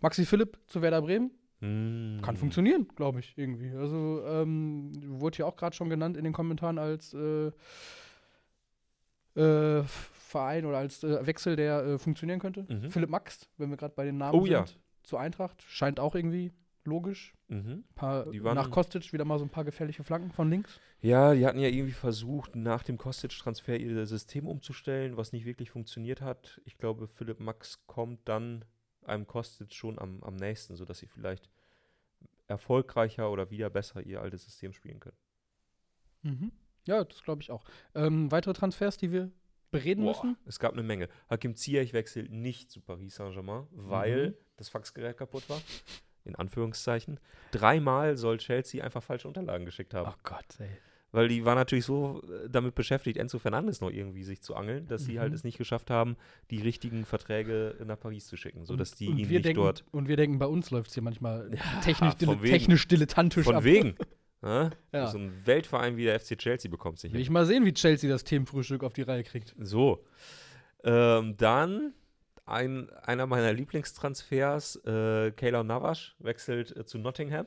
[0.01, 1.31] Maxi Philipp zu Werder Bremen.
[1.61, 2.21] Mm.
[2.23, 3.75] Kann funktionieren, glaube ich, irgendwie.
[3.77, 7.51] Also, ähm, wurde ja auch gerade schon genannt in den Kommentaren als äh,
[9.35, 12.65] äh, Verein oder als äh, Wechsel, der äh, funktionieren könnte.
[12.69, 12.91] Mhm.
[12.91, 14.65] Philipp Max, wenn wir gerade bei den Namen oh, sind, ja.
[15.03, 16.53] zu Eintracht, scheint auch irgendwie
[16.85, 17.35] logisch.
[17.49, 17.85] Mhm.
[17.95, 20.79] Paar, nach Kostic wieder mal so ein paar gefährliche Flanken von links.
[21.01, 25.71] Ja, die hatten ja irgendwie versucht, nach dem Kostic-Transfer ihr System umzustellen, was nicht wirklich
[25.71, 26.61] funktioniert hat.
[26.67, 28.67] Ich glaube, Philipp Max kommt dann
[29.03, 31.49] einem Kostic schon am, am nächsten, sodass sie vielleicht
[32.49, 35.17] erfolgreicher oder wieder besser ihr altes System spielen können.
[36.23, 36.53] Mhm.
[36.87, 37.65] Ja, das glaube ich auch.
[37.95, 39.31] Ähm, weitere Transfers, die wir
[39.71, 40.37] bereden Boah, müssen?
[40.45, 41.09] Es gab eine Menge.
[41.31, 44.35] Hakim Ziyech wechselt nicht zu Paris Saint-Germain, weil mhm.
[44.57, 45.61] das Faxgerät kaputt war
[46.25, 47.21] in Anführungszeichen.
[47.51, 50.11] Dreimal soll Chelsea einfach falsche Unterlagen geschickt haben.
[50.13, 50.69] Oh Gott, ey.
[51.11, 54.87] Weil die war natürlich so äh, damit beschäftigt, Enzo Fernandes noch irgendwie sich zu angeln,
[54.89, 55.07] dass mhm.
[55.07, 55.37] sie halt mhm.
[55.37, 56.17] es nicht geschafft haben,
[56.51, 59.85] die richtigen Verträge nach Paris zu schicken, sodass die und ihn nicht denken, dort.
[59.91, 63.57] Und wir denken, bei uns läuft es hier manchmal ja, technisch, dile technisch dilettantisch von
[63.57, 63.65] ab.
[63.65, 63.97] wegen.
[64.43, 64.71] Ja?
[64.93, 65.09] Ja.
[65.09, 67.13] So ein Weltverein wie der FC Chelsea bekommt sich.
[67.13, 69.55] Will ich mal sehen, wie Chelsea das Themenfrühstück auf die Reihe kriegt.
[69.59, 70.05] So.
[70.85, 71.93] Ähm, dann
[72.49, 77.47] ein, einer meiner Lieblingstransfers, äh, Kaylor Navas, wechselt äh, zu Nottingham.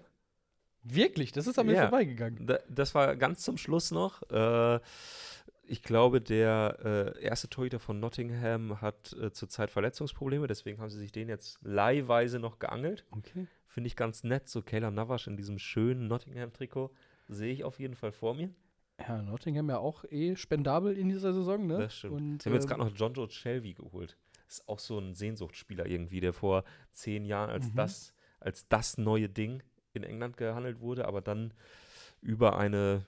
[0.84, 1.32] Wirklich?
[1.32, 2.48] Das ist an mir ja, vorbeigegangen.
[2.48, 4.24] Da, das war ganz zum Schluss noch.
[4.32, 4.80] Äh,
[5.64, 11.00] ich glaube, der äh, erste Torhüter von Nottingham hat äh, zurzeit Verletzungsprobleme, deswegen haben sie
[11.00, 13.06] sich den jetzt leihweise noch geangelt.
[13.12, 13.48] Okay.
[13.68, 16.92] Finde ich ganz nett, so Kaylor Navas in diesem schönen Nottingham-Trikot
[17.30, 18.50] sehe ich auf jeden Fall vor mir.
[19.00, 21.78] Ja, Nottingham ja auch eh spendabel in dieser Saison, ne?
[21.78, 22.14] Das stimmt.
[22.14, 24.18] Und, Sie haben jetzt ähm, gerade noch John Joe Shelby geholt.
[24.52, 27.76] Ist auch so ein Sehnsuchtsspieler irgendwie, der vor zehn Jahren als, Mhm.
[27.78, 31.54] das, als das neue Ding in England gehandelt wurde, aber dann
[32.22, 33.06] über eine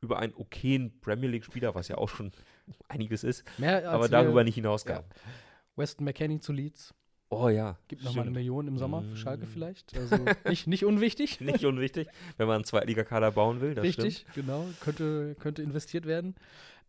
[0.00, 2.32] über einen okayen Premier League-Spieler, was ja auch schon
[2.88, 5.04] einiges ist, aber wir- darüber nicht hinauskam.
[5.76, 6.92] Weston McKenney zu Leeds.
[7.30, 7.78] Oh ja.
[7.86, 8.32] Gibt nochmal eine.
[8.32, 9.48] Million im Sommer für Schalke Mm.
[9.48, 9.96] vielleicht.
[9.96, 10.16] Also
[10.48, 11.40] nicht, nicht unwichtig.
[11.40, 13.74] Nicht unwichtig, wenn man einen Zweitligakader bauen will.
[13.76, 14.34] Das Richtig, Stimmt.
[14.34, 14.66] genau.
[14.80, 16.34] Könnte, könnte investiert werden.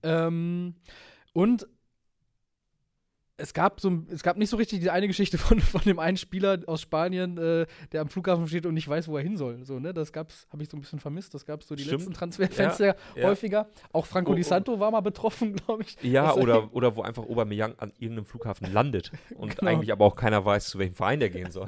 [0.01, 0.73] Ähm,
[1.33, 1.67] und
[3.37, 6.17] es gab, so, es gab nicht so richtig die eine Geschichte von, von dem einen
[6.17, 9.65] Spieler aus Spanien, äh, der am Flughafen steht und nicht weiß, wo er hin soll.
[9.65, 9.93] So, ne?
[9.93, 11.33] Das gab's, habe ich so ein bisschen vermisst.
[11.33, 12.01] Das gab es so die Stimmt.
[12.01, 13.23] letzten Transferfenster ja.
[13.23, 13.67] häufiger.
[13.91, 14.47] Auch Franco Oh, Di oh.
[14.47, 15.97] Santo war mal betroffen, glaube ich.
[16.01, 19.71] Ja, oder, oder wo einfach Aubameyang an irgendeinem Flughafen landet und Genau.
[19.71, 21.67] eigentlich aber auch keiner weiß, zu welchem Verein der gehen soll.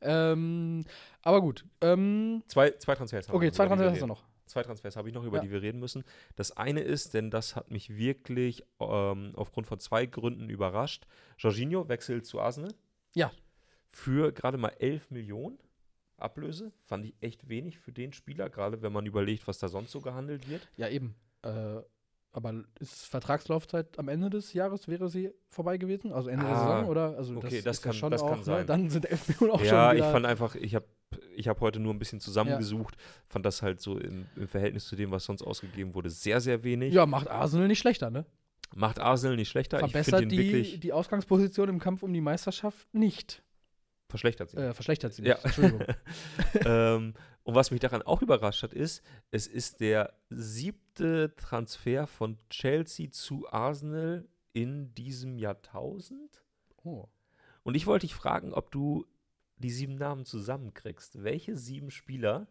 [0.00, 0.84] Ähm,
[1.22, 1.64] aber gut.
[1.80, 4.33] Ähm, Zwei, zwei Transfers haben wir okay, zwei über die wir Transfer hast du noch.
[4.46, 5.42] Zwei Transfers habe ich noch, über Ja.
[5.42, 6.04] die wir reden müssen.
[6.36, 11.06] Das eine ist, denn das hat mich wirklich ähm, aufgrund von zwei Gründen überrascht.
[11.38, 12.72] Jorginho wechselt zu Arsenal.
[13.14, 13.30] Ja.
[13.90, 15.58] Für gerade mal 11 Millionen
[16.16, 16.72] Ablöse.
[16.84, 20.00] Fand ich echt wenig für den Spieler, gerade wenn man überlegt, was da sonst so
[20.00, 20.68] gehandelt wird.
[20.76, 21.14] Ja, eben.
[21.42, 21.80] Äh,
[22.32, 26.12] aber ist Vertragslaufzeit am Ende des Jahres, wäre sie vorbei gewesen?
[26.12, 27.16] Also Ende der Ah, Saison, oder?
[27.16, 28.44] Also okay, das ja kann- schon das kann auch, ne?
[28.44, 28.66] sein.
[28.66, 30.12] Dann sind 11 Millionen auch ja, schon ich wieder.
[30.12, 30.86] fand einfach, ich habe
[31.36, 32.96] ich hab heute nur ein bisschen zusammengesucht,
[33.28, 36.62] fand das halt so im, im Verhältnis zu dem, was sonst ausgegeben wurde, sehr, sehr
[36.64, 36.92] wenig.
[36.94, 38.24] ja, macht Arsenal nicht schlechter, ne?
[38.74, 39.78] Macht Arsenal nicht schlechter.
[39.78, 43.42] Verbessert die, die Ausgangsposition im Kampf um die Meisterschaft nicht.
[44.08, 44.50] verschlechtert.
[44.50, 44.56] Sie.
[44.56, 45.34] Äh, verschlechtert sie Ja.
[45.34, 45.44] nicht.
[45.44, 45.86] Entschuldigung.
[46.64, 52.38] ähm, und was mich daran auch überrascht hat, ist, es ist der siebte Transfer von
[52.50, 56.42] Chelsea zu Arsenal in diesem Jahrtausend.
[56.84, 57.06] Oh.
[57.64, 59.04] Und ich wollte dich fragen, ob du
[59.58, 61.22] die sieben Namen zusammenkriegst.
[61.22, 62.46] Welche sieben Spieler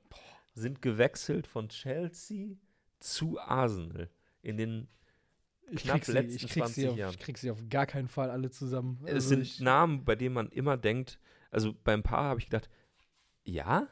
[0.54, 2.56] sind gewechselt von Chelsea
[3.00, 4.10] zu Arsenal
[4.42, 4.88] in den
[5.72, 7.12] Ich Knapp sie, letzten ich, krieg sie 20 auf, Jahren.
[7.12, 9.00] ich krieg sie auf gar keinen Fall alle zusammen.
[9.06, 11.20] Es Also sind Namen, bei denen man immer denkt,
[11.52, 12.70] also beim Paar habe ich gedacht,
[13.44, 13.88] ja,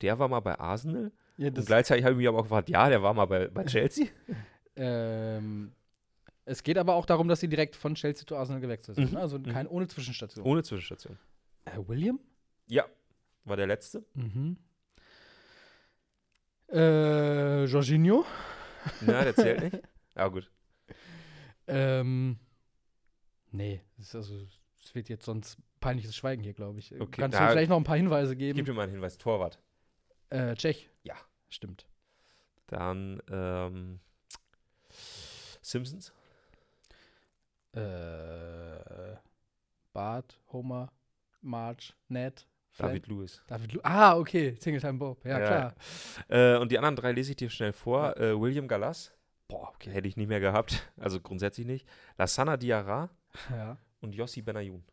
[0.00, 1.10] der war mal bei Arsenal.
[1.36, 3.64] ja, Und gleichzeitig habe ich mich aber auch gefragt, ja, der war mal bei, bei
[3.66, 4.06] Chelsea.
[4.76, 5.72] ähm,
[6.44, 9.08] es geht aber auch darum, dass sie direkt von Chelsea zu Arsenal gewechselt sind.
[9.08, 9.14] Mhm.
[9.14, 9.20] ne?
[9.20, 9.44] Also Mhm.
[9.44, 10.44] kein, ohne Zwischenstation.
[10.44, 11.18] Ohne Zwischenstation.
[11.64, 12.20] Äh, William?
[12.66, 12.86] Ja,
[13.44, 14.04] war der letzte.
[14.14, 14.56] Mhm.
[16.72, 18.24] Äh, Jorginho?
[19.06, 19.82] Ja, der zählt nicht.
[20.16, 20.48] Ja, gut.
[21.66, 22.38] Ähm,
[23.50, 24.46] nee, ist also,
[24.80, 26.92] es wird jetzt sonst peinliches Schweigen hier, glaube ich.
[26.92, 28.54] Okay, Kannst na, du vielleicht noch ein paar Hinweise geben?
[28.54, 29.18] gebe dir mal einen Hinweis.
[29.18, 29.58] Torwart.
[30.30, 30.88] Äh, Tschech.
[31.02, 31.16] Ja.
[31.48, 31.88] Stimmt.
[32.68, 33.98] Dann ähm,
[35.62, 36.12] Simpsons.
[37.72, 39.16] Äh,
[39.92, 40.92] Bart, Homer,
[41.40, 43.42] Marge, Ned, David Lewis.
[43.46, 45.24] David Lu Ah, okay, Singletime Bob.
[45.24, 45.46] Ja, Ja.
[45.46, 45.74] klar.
[46.28, 48.16] Äh, und die anderen drei lese ich dir schnell vor.
[48.16, 49.12] Äh, William Gallas.
[49.48, 49.90] Boah, okay.
[49.90, 50.90] Hätte ich nicht mehr gehabt.
[50.96, 51.86] Also grundsätzlich nicht.
[52.18, 53.10] Lassana Diarra
[53.50, 53.78] Ja.
[54.00, 54.84] und Yossi Benayoun.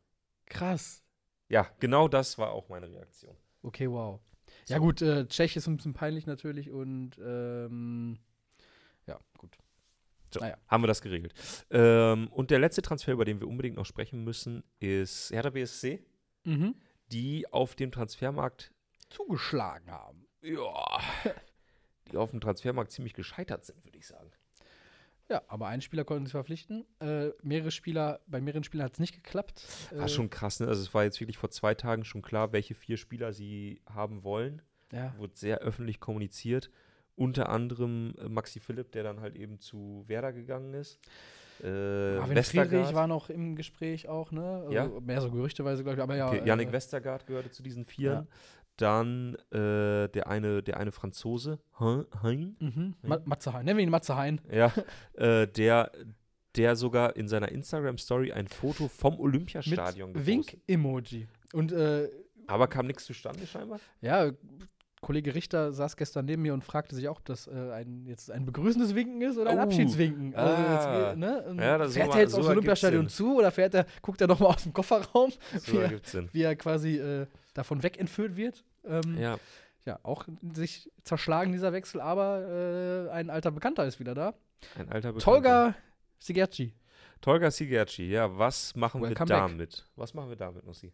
[0.46, 1.04] Krass.
[1.50, 3.36] Ja, genau das war auch meine Reaktion.
[3.64, 4.20] Okay, wow.
[4.68, 4.82] Ja, So.
[4.84, 8.18] gut, äh, Tschech ist ein bisschen peinlich natürlich und ähm,
[9.08, 9.58] ja, gut.
[10.34, 10.58] So, Naja.
[10.68, 11.34] haben wir das geregelt.
[11.70, 16.02] Ähm, und der letzte Transfer, über den wir unbedingt noch sprechen müssen, ist Hertha BSC,
[16.46, 16.76] Mhm.
[17.12, 18.72] Die auf dem Transfermarkt,
[19.10, 20.26] Zugeschlagen haben.
[20.42, 21.00] ja,
[22.12, 24.32] die auf dem Transfermarkt ziemlich gescheitert sind, würde ich sagen.
[25.30, 26.86] Ja, aber einen Spieler konnten sie verpflichten.
[27.00, 29.64] Äh, mehrere Spieler, bei mehreren Spielern hat es nicht geklappt.
[29.92, 30.68] War Äh, schon krass, ne?
[30.68, 34.24] Also es war jetzt wirklich vor zwei Tagen schon klar, welche vier Spieler sie haben
[34.24, 34.62] wollen.
[34.92, 35.14] ja.
[35.18, 36.70] Wurde sehr öffentlich kommuniziert.
[37.16, 41.00] Unter anderem äh, Maxi Philipp, der dann halt eben zu Werder gegangen ist.
[41.64, 42.70] Äh, Marvin Westergaard.
[42.70, 44.42] Friedrich war noch im Gespräch auch, ne?
[44.64, 44.88] Also Ja.
[45.02, 46.04] Mehr so gerüchteweise, glaube ich.
[46.04, 46.28] Aber ja.
[46.28, 48.28] Okay, Yannick äh, Westergaard gehörte zu diesen Vieren.
[48.78, 52.96] Dann äh, der, eine, der eine Franzose, Hein, Hein Mhm.
[53.04, 53.66] Ma Matze Hein.
[53.66, 54.42] Nennen wir ihn Matze Hein.
[54.52, 54.72] ja,
[55.14, 55.92] äh, der,
[56.56, 60.26] der sogar in seiner Instagram-Story ein Foto vom Olympiastadion Mit.
[60.26, 61.28] Wink-Emoji.
[61.54, 62.10] Und äh,
[62.48, 63.80] Aber kam nichts zustande scheinbar?
[64.00, 64.32] ja,
[65.02, 68.30] Kollege Richter saß gestern neben mir und fragte sich auch, ob das äh, ein, jetzt
[68.30, 69.62] ein begrüßendes Winken ist oder ein Oh.
[69.64, 70.36] Abschiedswinken.
[70.36, 71.08] Also Ah.
[71.10, 71.44] jetzt, ne?
[71.50, 74.64] Und Ja, fährt er jetzt aufs Olympiastadion zu oder fährt er, guckt er nochmal aus
[74.64, 75.32] dem Kofferraum,
[75.66, 75.92] wie, er,
[76.34, 78.64] wie er quasi äh, davon wegentführt wird?
[78.86, 79.38] Ähm, Ja,
[79.86, 84.36] ja, auch sich zerschlagen dieser Wechsel, aber äh, ein alter Bekannter ist wieder da.
[84.78, 85.20] ein alter Bekannter.
[85.20, 85.76] Tolga
[86.20, 86.76] Sigerci.
[87.22, 89.48] Tolga Sigerci, ja, was machen Welcome wir back.
[89.50, 89.86] damit?
[89.96, 90.92] Was machen wir damit, Nussi?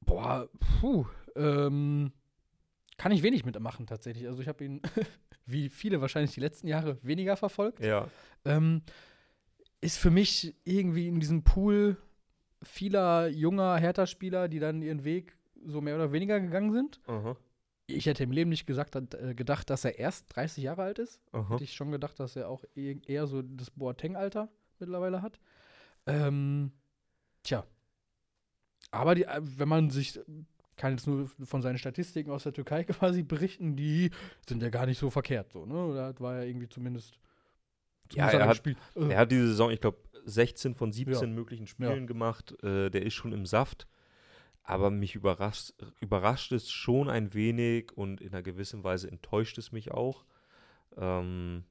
[0.00, 0.48] Boah,
[0.80, 1.04] puh,
[1.36, 2.12] ähm,
[3.00, 4.28] kann ich wenig mitmachen tatsächlich.
[4.28, 4.82] Also ich habe ihn,
[5.46, 7.80] wie viele wahrscheinlich die letzten Jahre, weniger verfolgt.
[7.80, 8.08] Ja,
[8.44, 8.82] Ähm,
[9.80, 11.96] ist für mich irgendwie in diesem Pool
[12.62, 15.34] vieler junger Hertha-Spieler, die dann ihren Weg
[15.64, 17.00] so mehr oder weniger gegangen sind.
[17.06, 17.38] aha.
[17.86, 21.22] ich hätte im Leben nicht gesagt, äh, gedacht, dass er erst 30 Jahre alt ist.
[21.32, 21.54] Aha.
[21.54, 25.40] Hätte ich schon gedacht, dass er auch e-, eher so das Boateng-Alter mittlerweile hat.
[26.04, 26.72] Ähm,
[27.44, 27.64] tja.
[28.90, 30.20] Aber die, äh, wenn man sich
[30.80, 34.10] kann jetzt nur von seinen Statistiken aus der Türkei quasi berichten, die
[34.48, 35.94] sind ja gar nicht so verkehrt so, ne?
[35.94, 37.20] Da war er irgendwie zumindest.
[38.12, 38.62] Ja, er hat,
[38.96, 41.34] er hat diese Saison, ich glaube, 16 von 17 ja.
[41.34, 42.06] möglichen Spielen ja.
[42.06, 42.56] gemacht.
[42.64, 43.86] Äh, der ist schon im Saft.
[44.62, 49.70] Aber mich überrascht, überrascht es schon ein wenig und in einer gewissen Weise enttäuscht es
[49.70, 50.24] mich auch.
[50.96, 51.64] Ähm,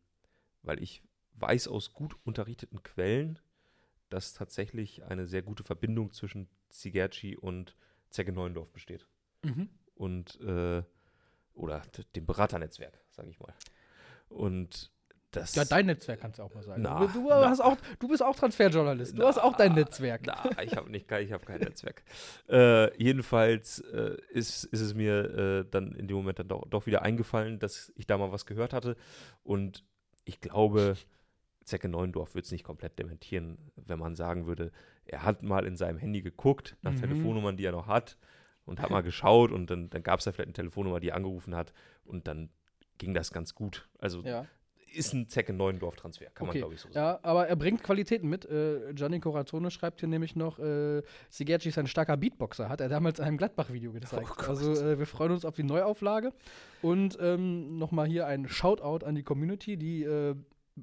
[0.64, 3.40] weil ich weiß aus gut unterrichteten Quellen,
[4.10, 7.76] dass tatsächlich eine sehr gute Verbindung zwischen Zigerci und
[8.10, 9.08] Zecke Neuendorf besteht.
[9.44, 9.70] Mhm.
[9.96, 10.84] Und, äh,
[11.54, 11.82] oder
[12.16, 13.54] dem Beraternetzwerk, sage ich mal.
[14.30, 14.92] Und
[15.32, 15.54] das.
[15.54, 16.82] Ja, dein Netzwerk kannst du auch mal sagen.
[16.82, 19.14] Na, du, du hast auch, du bist auch Transferjournalist.
[19.14, 20.22] Du na, hast auch dein Netzwerk.
[20.26, 22.04] Na, ich habe nicht, ich habe kein Netzwerk.
[22.50, 26.88] Äh, jedenfalls äh, ist, ist es mir äh, dann in dem Moment dann doch, doch,
[26.88, 28.96] wieder eingefallen, dass ich da mal was gehört hatte.
[29.44, 29.84] Und
[30.26, 30.96] ich glaube,
[31.70, 34.72] Zecke Neuendorf würde es nicht komplett dementieren, wenn man sagen würde,
[35.06, 37.02] er hat mal in seinem Handy geguckt nach mhm.
[37.02, 38.18] Telefonnummern, die er noch hat
[38.66, 41.16] und hat mal geschaut und dann, dann gab es da vielleicht eine Telefonnummer, die er
[41.16, 42.50] angerufen hat und dann
[42.98, 43.88] ging das ganz gut.
[43.98, 44.46] Also ja.
[44.94, 46.58] ist ein Zecke Neuendorf-Transfer, kann okay.
[46.58, 46.98] man glaube ich so sagen.
[46.98, 48.46] Ja, aber er bringt Qualitäten mit.
[48.46, 52.90] Äh, Gianni Corazzone schreibt hier nämlich noch, äh, Sigerci ist ein starker Beatboxer, hat er
[52.90, 54.30] damals in einem Gladbach-Video gezeigt.
[54.38, 56.34] Oh also äh, wir freuen uns auf die Neuauflage
[56.82, 60.36] und ähm, nochmal hier ein Shoutout an die Community, die äh,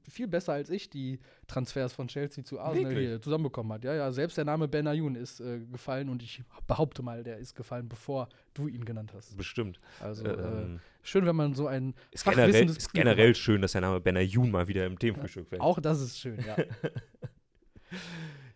[0.09, 3.09] viel besser als ich die Transfers von Chelsea zu Arsenal Wirklich?
[3.09, 3.85] hier zusammenbekommen hat.
[3.85, 7.38] Ja, ja, selbst der Name Ben Ayun ist äh, gefallen und ich behaupte mal, der
[7.38, 9.37] ist gefallen, bevor du ihn genannt hast.
[9.37, 9.81] Bestimmt.
[10.01, 13.81] Also äh, ähm, schön, wenn man so ein ist generell, ist generell schön, dass der
[13.81, 15.61] Name Ben Ayun mal wieder im Themenfrühstück fällt.
[15.61, 16.57] Auch das ist schön, ja.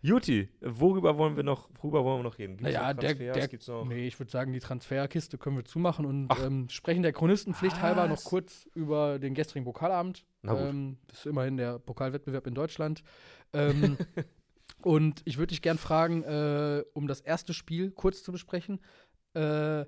[0.03, 2.57] Juti, worüber wollen wir noch, worüber wollen wir noch reden?
[2.57, 3.85] Gibt's naja, der, der Gibt's noch?
[3.85, 7.83] nee, ich würde sagen, die Transferkiste können wir zumachen und ähm, sprechen der Chronistenpflicht Was?
[7.83, 10.25] halber noch kurz über den gestrigen Pokalabend.
[10.43, 13.03] Ähm, das ist immerhin der Pokalwettbewerb in Deutschland.
[13.53, 13.97] Ähm,
[14.81, 18.79] und ich würde dich gern fragen, äh, um das erste Spiel kurz zu besprechen.
[19.35, 19.85] Äh,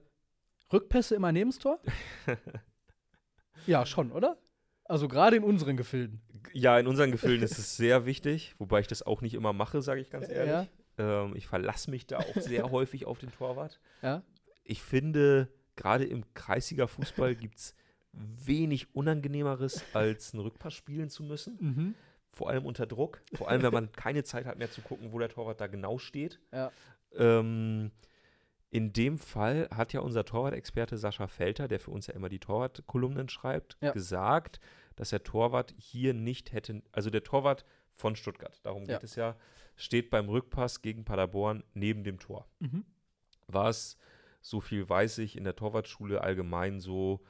[0.71, 1.79] Rückpässe immer neben das Tor?
[3.67, 4.37] ja, schon, oder?
[4.85, 6.21] Also gerade in unseren Gefilden.
[6.51, 9.81] Ja, in unseren Gefilden ist es sehr wichtig, wobei ich das auch nicht immer mache,
[9.81, 10.69] sage ich ganz ehrlich.
[10.97, 11.23] Ja.
[11.23, 13.79] Ähm, ich verlasse mich da auch sehr häufig auf den Torwart.
[14.01, 14.23] Ja.
[14.63, 17.75] Ich finde, gerade im Kreisliga-Fußball gibt es
[18.13, 21.57] wenig Unangenehmeres, als einen Rückpass spielen zu müssen.
[21.59, 21.95] Mhm.
[22.31, 23.21] Vor allem unter Druck.
[23.33, 25.97] Vor allem, wenn man keine Zeit hat mehr zu gucken, wo der Torwart da genau
[25.97, 26.39] steht.
[26.51, 26.71] Ja.
[27.15, 27.91] Ähm,
[28.71, 32.39] in dem Fall hat ja unser Torwart-Experte Sascha Felter, der für uns ja immer die
[32.39, 33.91] Torwart-Kolumnen schreibt, ja.
[33.91, 34.59] gesagt,
[34.95, 39.03] dass der Torwart hier nicht hätte, also der Torwart von Stuttgart, darum geht ja.
[39.03, 39.35] es ja,
[39.75, 42.47] steht beim Rückpass gegen Paderborn neben dem Tor.
[42.59, 42.85] Mhm.
[43.47, 43.97] Was,
[44.41, 47.21] so viel weiß ich, in der Torwartschule allgemein so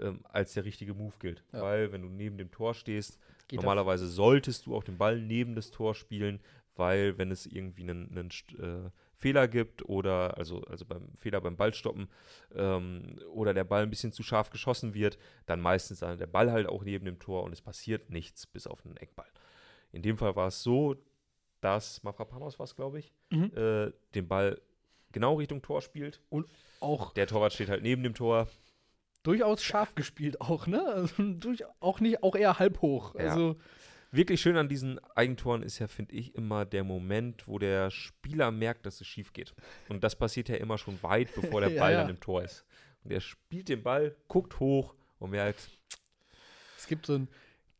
[0.00, 1.44] äh, als der richtige Move gilt.
[1.52, 1.62] Ja.
[1.62, 4.10] Weil, wenn du neben dem Tor stehst, geht normalerweise auf.
[4.10, 6.40] solltest du auch den Ball neben das Tor spielen,
[6.74, 8.90] weil, wenn es irgendwie einen, einen äh,
[9.22, 12.08] Fehler gibt oder also, also beim Fehler beim Ballstoppen
[12.54, 16.50] ähm, oder der Ball ein bisschen zu scharf geschossen wird, dann meistens dann der Ball
[16.50, 19.28] halt auch neben dem Tor und es passiert nichts bis auf einen Eckball.
[19.92, 20.96] In dem Fall war es so,
[21.60, 23.52] dass Mafrapanos war es, glaube ich, mhm.
[23.54, 24.60] äh, den Ball
[25.12, 26.20] genau Richtung Tor spielt.
[26.28, 26.48] Und
[26.80, 27.14] auch.
[27.14, 28.48] Der Torwart steht halt neben dem Tor.
[29.22, 30.84] Durchaus scharf gespielt auch, ne?
[30.84, 33.14] Also durch, auch nicht, auch eher halb hoch.
[33.14, 33.30] Ja.
[33.30, 33.56] Also
[34.12, 38.50] wirklich schön an diesen Eigentoren ist ja, finde ich, immer der Moment, wo der Spieler
[38.50, 39.54] merkt, dass es schief geht.
[39.88, 42.00] Und das passiert ja immer schon weit, bevor der Ball ja, ja.
[42.02, 42.64] dann im Tor ist.
[43.02, 45.70] Und er spielt den Ball, guckt hoch und merkt.
[46.78, 47.28] Es gibt so ein,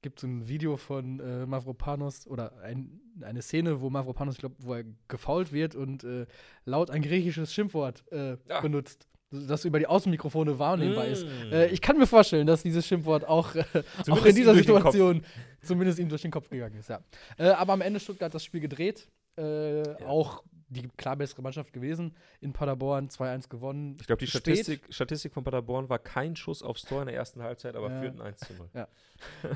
[0.00, 4.56] gibt so ein Video von äh, Mavropanos oder ein, eine Szene, wo Mavropanos, ich glaube,
[4.58, 6.26] wo er gefault wird und äh,
[6.64, 11.12] laut ein griechisches Schimpfwort äh, benutzt das über die Außenmikrofone wahrnehmbar mm.
[11.12, 11.26] ist.
[11.50, 13.64] Äh, ich kann mir vorstellen, dass dieses Schimpfwort auch, äh,
[14.08, 15.24] auch in dieser Situation
[15.62, 16.88] zumindest ihm durch den Kopf gegangen ist.
[16.88, 17.00] Ja.
[17.38, 19.08] Äh, aber am Ende Stuttgart das Spiel gedreht.
[19.36, 20.06] Äh, ja.
[20.06, 22.14] Auch die klar bessere Mannschaft gewesen.
[22.40, 23.96] In Paderborn 2-1 gewonnen.
[24.00, 27.42] Ich glaube, die Statistik, Statistik, von Paderborn war kein Schuss aufs Tor in der ersten
[27.42, 28.68] Halbzeit, aber führten 1 zu 0.
[28.74, 28.88] Ja.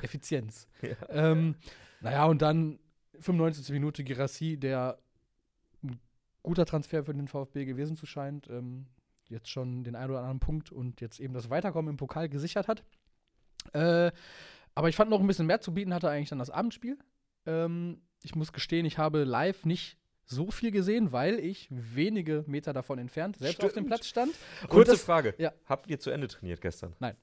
[0.02, 0.68] Effizienz.
[0.82, 0.96] ja.
[1.08, 1.56] Ähm,
[2.00, 2.78] naja, und dann
[3.18, 3.70] 95.
[3.70, 4.98] Minute Girassi, der
[5.82, 5.98] ein
[6.42, 8.48] guter Transfer für den VfB gewesen zu scheint.
[8.50, 8.86] Ähm,
[9.28, 12.68] jetzt schon den einen oder anderen Punkt und jetzt eben das Weiterkommen im Pokal gesichert
[12.68, 12.84] hat.
[13.72, 14.12] Äh,
[14.74, 16.98] aber ich fand noch ein bisschen mehr zu bieten hatte eigentlich dann das Abendspiel.
[17.46, 22.72] Ähm, ich muss gestehen, ich habe live nicht so viel gesehen, weil ich wenige Meter
[22.72, 23.70] davon entfernt selbst Stimmt.
[23.70, 24.34] auf dem Platz stand.
[24.68, 25.34] Kurze das, Frage.
[25.38, 25.52] Ja.
[25.64, 26.94] Habt ihr zu Ende trainiert gestern?
[26.98, 27.16] Nein.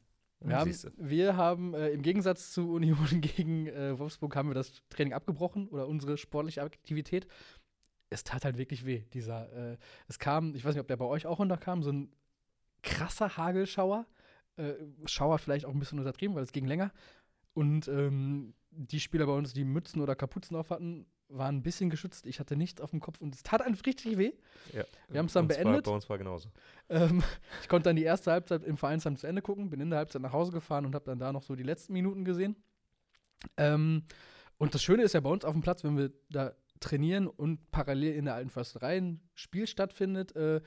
[0.45, 4.73] Wir haben, wir haben äh, im Gegensatz zu Union gegen äh, Wolfsburg haben wir das
[4.89, 7.27] Training abgebrochen oder unsere sportliche Aktivität
[8.13, 9.03] es tat halt wirklich weh.
[9.13, 12.11] Dieser, äh, es kam, ich weiß nicht, ob der bei euch auch runterkam, so ein
[12.81, 14.05] krasser Hagelschauer.
[14.55, 14.73] Äh,
[15.05, 16.91] Schauer vielleicht auch ein bisschen untertrieben, weil es ging länger.
[17.53, 21.89] Und ähm, die Spieler bei uns, die Mützen oder Kapuzen auf hatten, waren ein bisschen
[21.89, 22.25] geschützt.
[22.27, 24.33] Ich hatte nichts auf dem Kopf und es tat einfach richtig weh.
[24.71, 24.83] Ja.
[25.09, 25.85] Wir haben es dann beendet.
[25.85, 26.49] War, bei uns war genauso.
[26.89, 27.23] Ähm,
[27.61, 30.21] ich konnte dann die erste Halbzeit im Vereinsheim zu Ende gucken, bin in der Halbzeit
[30.21, 32.55] nach Hause gefahren und habe dann da noch so die letzten Minuten gesehen.
[33.57, 34.03] Ähm,
[34.57, 37.71] und das Schöne ist ja bei uns auf dem Platz, wenn wir da trainieren und
[37.71, 40.61] parallel in der alten Försterei ein Spiel stattfindet, äh,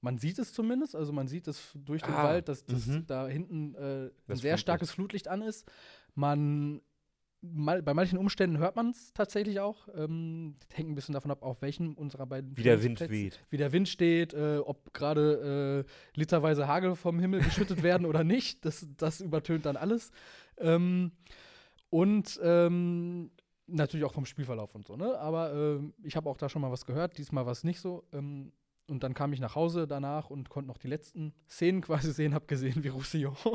[0.00, 3.06] man sieht es zumindest, also man sieht es durch den Ah, Wald, dass, dass mhm.
[3.06, 5.70] da hinten äh, ein sehr starkes Flutlicht an ist.
[6.14, 6.80] Man
[7.42, 9.88] mal, bei manchen Umständen hört man es tatsächlich auch.
[9.94, 13.40] Ähm, hängt ein bisschen davon ab, auf welchem unserer beiden Wie der Wind Trainingsplätze- weht.
[13.50, 18.24] wie der Wind steht, äh, ob gerade äh, literweise Hagel vom Himmel geschüttet werden oder
[18.24, 18.64] nicht.
[18.64, 20.12] Das, das übertönt dann alles.
[20.58, 21.12] Ähm,
[21.90, 23.30] und ähm,
[23.70, 25.18] natürlich auch vom Spielverlauf und so, ne?
[25.18, 28.04] Aber ähm, ich habe auch da schon mal was gehört, diesmal war es nicht so.
[28.12, 28.52] Ähm,
[28.88, 32.34] und dann kam ich nach Hause danach und konnte noch die letzten Szenen quasi sehen,
[32.34, 33.36] habe gesehen, wie Roussillon.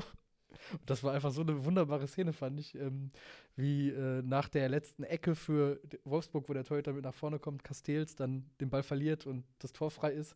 [0.72, 2.74] Und das war einfach so eine wunderbare Szene, fand ich.
[2.76, 3.12] Ähm,
[3.56, 7.64] wie äh, nach der letzten Ecke für Wolfsburg, wo der Torhüter mit nach vorne kommt,
[7.64, 10.34] Castells dann den Ball verliert und das Tor frei ist.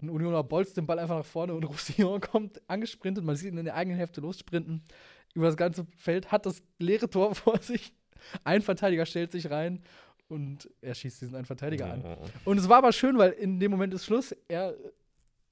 [0.00, 3.24] Ein Unioner bolzt den Ball einfach nach vorne und Roussillon kommt angesprintet.
[3.24, 4.82] Man sieht ihn in der eigenen Hälfte lossprinten.
[5.34, 7.94] Über das ganze Feld hat das leere Tor vor sich.
[8.44, 9.82] Ein Verteidiger stellt sich rein
[10.28, 12.04] und er schießt diesen einen Verteidiger an.
[12.44, 14.34] Und es war aber schön, weil in dem Moment ist Schluss.
[14.48, 14.74] Er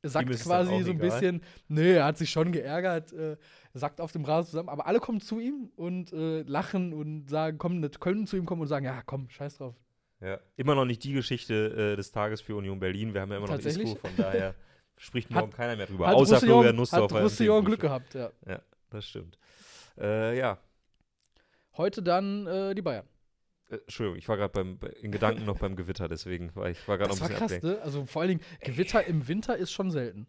[0.03, 1.11] sagt quasi so ein egal.
[1.11, 3.37] bisschen, nee, er hat sich schon geärgert, äh,
[3.75, 7.59] sackt auf dem Rasen zusammen, aber alle kommen zu ihm und äh, lachen und sagen,
[7.59, 9.75] kommen, können zu ihm kommen und sagen, ja, komm, scheiß drauf.
[10.21, 10.39] Ja.
[10.57, 13.13] Immer noch nicht die Geschichte äh, des Tages für Union Berlin.
[13.15, 13.59] Wir haben ja immer noch?
[13.59, 14.55] Isco, von daher
[14.97, 16.07] spricht Hat- morgen keiner mehr drüber.
[16.07, 17.17] Hat außer Roussillon- Florian Hat Nussdorfer.
[17.19, 17.65] im Roussillon.
[17.65, 18.31] Glück gehabt, ja.
[18.47, 19.39] Ja, das stimmt.
[19.99, 20.59] Äh, ja,
[21.77, 23.07] Heute dann äh, die Bayern.
[23.69, 27.11] Äh, Entschuldigung, ich war gerade in Gedanken noch beim Gewitter, deswegen war ich war gerade
[27.11, 27.81] noch ein bisschen krass, abgelenkt.
[27.81, 27.85] ne?
[27.85, 30.27] Also vor allen Dingen, Gewitter im Winter ist schon selten.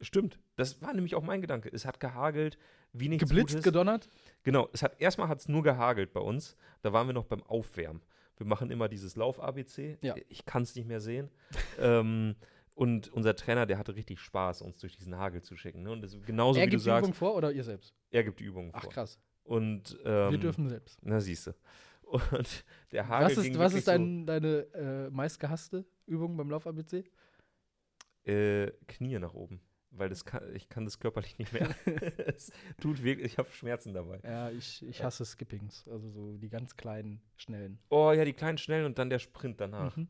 [0.00, 1.68] Stimmt, das war nämlich auch mein Gedanke.
[1.72, 2.56] Es hat gehagelt,
[2.92, 3.64] wie nichts Geblitzt, Gutes.
[3.64, 4.08] gedonnert.
[4.44, 6.56] Genau, es hat erstmal hat es nur gehagelt bei uns.
[6.82, 8.02] Da waren wir noch beim Aufwärmen.
[8.36, 9.98] Wir machen immer dieses Lauf-ABC.
[10.00, 10.14] Ja.
[10.28, 11.30] Ich kann es nicht mehr sehen.
[11.80, 12.36] ähm,
[12.74, 15.82] und unser Trainer, der hatte richtig Spaß, uns durch diesen Hagel zu schicken.
[15.82, 15.90] Ne?
[15.90, 17.92] Und das, genauso er wie du gibt die sagst, Übung vor oder ihr selbst?
[18.12, 18.92] er gibt die Übungen Ach vor.
[18.92, 19.18] krass.
[19.48, 20.98] Und ähm, Wir dürfen selbst.
[21.02, 21.54] Na, siehst du.
[22.02, 26.50] Und der Hagel Was ging ist, was wirklich ist dein, deine äh, meistgehasste Übung beim
[26.50, 27.04] Lauf-ABC?
[28.24, 29.60] so, äh, Knie nach oben.
[29.90, 31.74] Weil das kann, ich kann das körperlich nicht mehr.
[32.26, 34.20] es tut wirklich, ich habe Schmerzen dabei.
[34.22, 35.88] Ja, ich, ich hasse Skippings.
[35.88, 37.78] Also so die ganz kleinen, schnellen.
[37.88, 39.96] Oh ja, die kleinen Schnellen und dann der Sprint danach.
[39.96, 40.08] Mhm.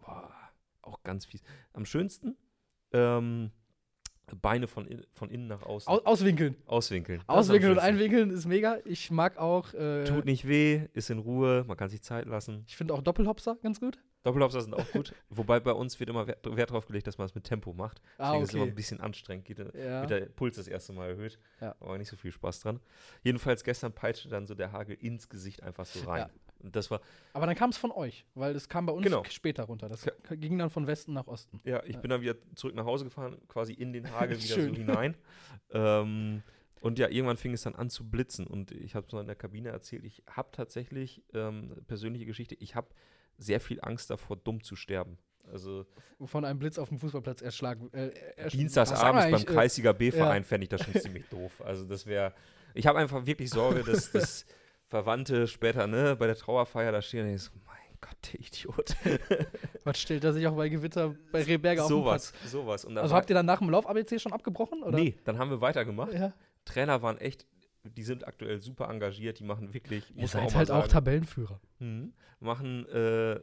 [0.00, 0.34] Boah,
[0.82, 1.42] auch ganz fies.
[1.72, 2.36] Am schönsten
[2.92, 3.52] ähm,
[4.34, 5.88] Beine von, in, von innen nach außen.
[5.88, 6.56] Au auswinkeln.
[6.66, 7.20] Auswinkeln.
[7.26, 8.78] Das Auswinkeln und einwinkeln ist mega.
[8.84, 9.72] Ich mag auch.
[9.74, 12.64] Äh, Tut nicht weh, ist in Ruhe, man kann sich Zeit lassen.
[12.66, 13.98] Ich finde auch Doppelhopser ganz gut.
[14.24, 15.14] Doppelhopser sind auch gut.
[15.30, 18.00] Wobei bei uns wird immer Wert, Wert drauf gelegt, dass man es mit Tempo macht.
[18.18, 18.72] Ah, Deswegen ist es immer okay.
[18.72, 19.44] ein bisschen anstrengend.
[19.44, 20.00] Geht, Ja.
[20.00, 21.38] Wird der Puls das erste Mal erhöht.
[21.60, 21.76] Ja.
[21.78, 22.80] Aber nicht so viel Spaß dran.
[23.22, 26.22] Jedenfalls gestern peitschte dann so der Hagel ins Gesicht einfach so rein.
[26.22, 26.30] Ja.
[26.60, 27.00] Das war,
[27.32, 29.22] Aber dann kam es von euch, weil das kam bei uns Genau.
[29.30, 29.88] später runter.
[29.88, 31.60] Das ging dann von Westen nach Osten.
[31.64, 34.70] ja, ich bin dann wieder zurück nach Hause gefahren, quasi in den Hagel wieder Schön.
[34.70, 35.16] so hinein.
[35.70, 36.42] ähm,
[36.80, 38.46] und ja, irgendwann fing es dann an zu blitzen.
[38.46, 42.54] Und ich habe es noch in der Kabine erzählt, ich habe tatsächlich, ähm, persönliche Geschichte,
[42.56, 42.88] ich habe
[43.38, 45.18] sehr viel Angst davor, dumm zu sterben.
[45.50, 45.86] Also
[46.24, 47.88] Von einem Blitz auf dem Fußballplatz erschlagen.
[47.92, 51.24] Äh, ersch- was sagen Dienstagsabends beim eigentlich, äh, Kreisliga B-Verein fände ich das schon ziemlich
[51.28, 51.60] doof.
[51.64, 52.34] Also das wäre,
[52.74, 54.44] ich habe einfach wirklich Sorge, dass, dass
[54.88, 58.96] Verwandte später ne, bei der Trauerfeier da stehen und ich so, mein Gott, der Idiot.
[59.84, 62.50] Was stellt er sich auch bei Gewitter bei Rehberger auf den sowas, Platz?
[62.52, 62.82] sowas.
[62.82, 64.82] Dann Also habt ihr dann nach dem Lauf-ABC schon abgebrochen?
[64.82, 64.96] Oder?
[64.98, 66.12] Nee, dann haben wir weitergemacht.
[66.12, 66.32] Ja.
[66.64, 67.46] Trainer waren echt,
[67.84, 71.60] die sind aktuell super engagiert, die machen wirklich, Ihr seid mal halt auch sagen, Tabellenführer.
[71.78, 72.12] Mhm.
[72.38, 73.40] machen äh, äh,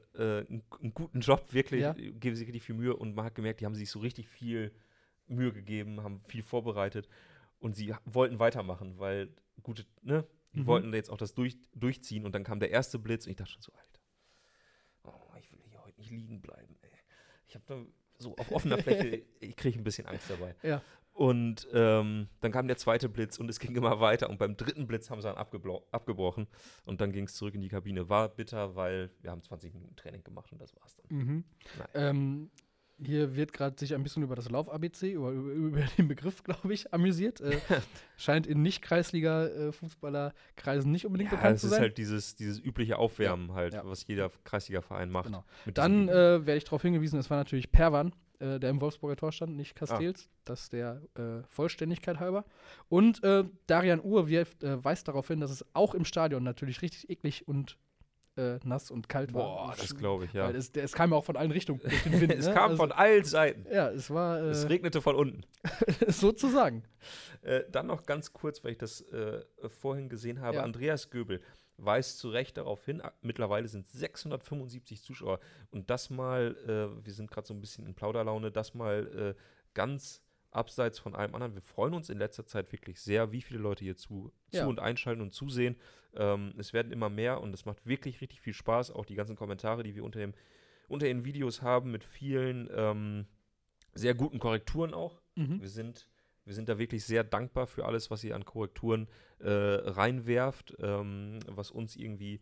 [0.47, 1.93] einen, einen guten Job, wirklich, Ja.
[1.93, 4.71] geben sich richtig viel Mühe und man hat gemerkt, die haben sich so richtig viel
[5.27, 7.08] Mühe gegeben, haben viel vorbereitet
[7.60, 9.29] und sie wollten weitermachen, weil
[9.63, 10.66] gute, ne, die Mhm.
[10.68, 13.52] wollten jetzt auch das durch, durchziehen und dann kam der erste Blitz und ich dachte
[13.52, 14.00] schon so, Alter,
[15.04, 16.89] oh, ich will hier heute nicht liegen bleiben, ey.
[17.48, 17.82] Ich habe da
[18.20, 20.56] so auf offener Fläche, ich kriege ein bisschen Angst dabei.
[20.63, 20.82] Ja.
[21.13, 24.32] Und ähm, dann kam der zweite Blitz und es ging immer weiter.
[24.32, 26.48] Und beim dritten Blitz haben sie dann abgebrochen.
[26.86, 28.10] Und dann ging es zurück in die Kabine.
[28.10, 31.15] War bitter, weil wir haben 20 Minuten Training gemacht und das war's dann.
[31.15, 31.44] Mhm.
[31.94, 32.52] Ähm,
[33.06, 36.93] hier wird gerade sich ein bisschen über das Lauf-ABC, über, über, den Begriff, glaube ich,
[36.93, 37.41] amüsiert.
[37.41, 37.58] Äh,
[38.17, 41.81] scheint in Nicht-Kreisliga-Fußballerkreisen nicht unbedingt Ja, bekannt es zu ist sein.
[41.81, 43.81] halt dieses, dieses übliche Aufwärmen halt, ja.
[43.85, 45.25] was jeder Kreisliga-Verein macht.
[45.27, 45.43] Genau.
[45.73, 49.31] Dann äh, werde ich darauf hingewiesen, es war natürlich Perwan, äh, der im Wolfsburger Tor
[49.31, 49.56] stand, Ah.
[49.56, 50.29] nicht Castells.
[50.45, 52.45] Das der äh, Vollständigkeit halber.
[52.89, 56.81] Und äh, Darian Uhr wirft, äh, weist darauf hin, dass es auch im Stadion natürlich
[56.81, 57.77] richtig eklig und
[58.36, 59.44] äh, nass und kalt war.
[59.44, 60.46] Boah, das glaube ich, ja.
[60.48, 62.34] Weil es, der- es kam ja auch von allen Richtungen durch den Wind.
[62.34, 62.54] es ne?
[62.54, 63.65] kam Also, von allen Seiten.
[63.71, 65.46] Ja, es war Es äh, regnete von unten.
[66.08, 66.84] sozusagen.
[67.42, 70.58] Äh, dann noch ganz kurz, weil ich das äh, vorhin gesehen habe.
[70.58, 70.63] Ja.
[70.63, 71.42] Andreas Göbel
[71.77, 75.40] weist zu Recht darauf hin, mittlerweile sind 675 Zuschauer.
[75.71, 79.42] Und das mal, äh, wir sind gerade so ein bisschen in Plauderlaune, das mal äh,
[79.73, 80.21] ganz
[80.56, 81.54] abseits von allem anderen.
[81.54, 84.63] Wir freuen uns in letzter Zeit wirklich sehr, wie viele Leute hier zu, ja.
[84.63, 85.75] zu und einschalten und zusehen.
[86.15, 88.91] Ähm, es werden immer mehr und es macht wirklich richtig viel Spaß.
[88.91, 90.33] Auch die ganzen Kommentare, die wir unter, dem,
[90.87, 93.25] unter den Videos haben, mit vielen ähm,
[93.93, 95.21] sehr guten Korrekturen auch.
[95.35, 95.62] Mhm.
[95.62, 96.08] Wir sind
[96.45, 99.08] wir sind da wirklich sehr dankbar für alles, was ihr an Korrekturen
[99.39, 102.41] äh, reinwerft, ähm, was uns irgendwie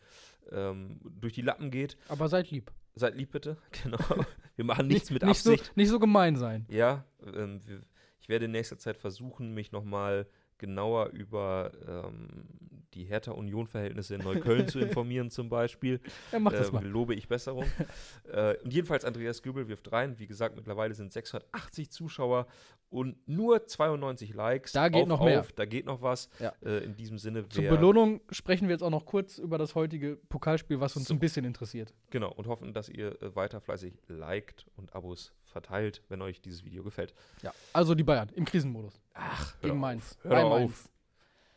[0.51, 1.97] ähm, durch die Lappen geht.
[2.07, 2.71] Aber seid lieb.
[2.95, 3.99] Seid lieb bitte, genau.
[4.55, 5.47] Wir machen nichts nicht, mit Absicht.
[5.47, 6.65] Nicht so, nicht so gemein sein.
[6.69, 7.81] Ja, ähm, wir,
[8.21, 10.27] ich werde in nächster Zeit versuchen, mich nochmal
[10.61, 12.45] genauer über ähm,
[12.93, 15.99] die Hertha-Union-Verhältnisse in Neukölln zu informieren, zum Beispiel.
[16.31, 16.85] Ja, mach das äh, mal.
[16.85, 17.65] Lobe ich Besserung.
[18.31, 20.19] äh, und jedenfalls Andreas Gübel wirft rein.
[20.19, 22.45] Wie gesagt, mittlerweile sind 680 Zuschauer
[22.91, 24.73] und nur 92 Likes.
[24.73, 25.39] Da geht auf, noch mehr.
[25.39, 26.29] Auf, da geht noch was.
[26.39, 26.53] Ja.
[26.63, 27.49] Äh, in diesem Sinne.
[27.49, 31.15] Zur Belohnung sprechen wir jetzt auch noch kurz über das heutige Pokalspiel, was uns so.
[31.15, 31.93] ein bisschen interessiert.
[32.11, 36.65] Genau, und hoffen, dass ihr äh, weiter fleißig liked und Abos verteilt, wenn euch dieses
[36.65, 37.13] Video gefällt.
[37.41, 38.99] Ja, also die Bayern im Krisenmodus.
[39.13, 40.17] Ach, gegen Mainz.
[40.23, 40.89] Hör Bei Mainz.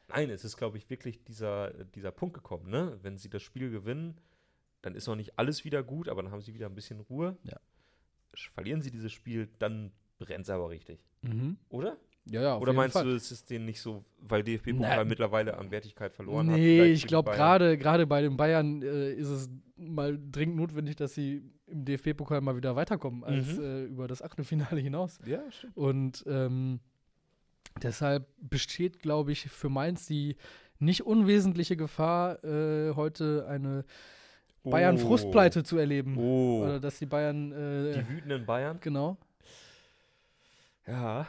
[0.09, 2.99] Nein, es ist, glaube ich, wirklich dieser, dieser Punkt gekommen, ne?
[3.03, 4.20] Wenn sie das Spiel gewinnen,
[4.82, 7.36] dann ist noch nicht alles wieder gut, aber dann haben sie wieder ein bisschen Ruhe.
[7.42, 7.59] Ja.
[8.53, 11.01] Verlieren sie dieses Spiel, dann brennt es aber richtig.
[11.22, 11.57] Mhm.
[11.70, 11.97] Oder?
[12.26, 12.59] Ja, ja.
[12.59, 13.05] Oder meinst Fall.
[13.05, 16.86] du, es ist denen nicht so, weil DFB-Pokal mittlerweile an Wertigkeit verloren nee, hat?
[16.86, 21.42] Nee, ich glaube, gerade bei den Bayern äh, ist es mal dringend notwendig, dass sie
[21.75, 23.64] im DFB-Pokal mal wieder weiterkommen, als mhm.
[23.64, 25.18] äh, über das Achtelfinale hinaus.
[25.27, 25.77] Ja, stimmt.
[25.77, 26.81] Und ähm,
[27.83, 30.37] deshalb besteht, glaube ich, für Mainz die
[30.79, 33.85] nicht unwesentliche Gefahr, äh, heute eine
[34.62, 36.16] Bayern-Frustpleite zu erleben.
[36.16, 36.62] Oh.
[36.62, 37.53] Oder dass die Bayern.
[37.53, 38.79] Äh, die wütenden Bayern?
[38.81, 39.18] Genau.
[40.87, 41.27] Ja.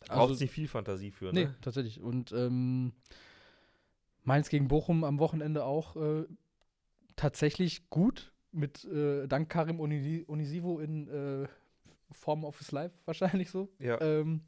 [0.00, 1.32] Da also, braucht es nicht viel Fantasie für, ne?
[1.32, 2.00] Nee, tatsächlich.
[2.00, 2.92] Und ähm,
[4.24, 6.24] Mainz gegen Bochum am Wochenende auch äh,
[7.16, 8.32] tatsächlich gut.
[8.50, 11.48] Mit äh, dank Karim Onisivo in äh,
[12.12, 13.68] Form of his Life wahrscheinlich so.
[13.78, 14.00] Ja.
[14.00, 14.42] Ähm,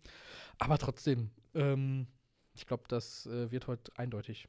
[0.58, 2.06] aber trotzdem, ähm,
[2.54, 4.48] ich glaube, das äh, wird heute eindeutig.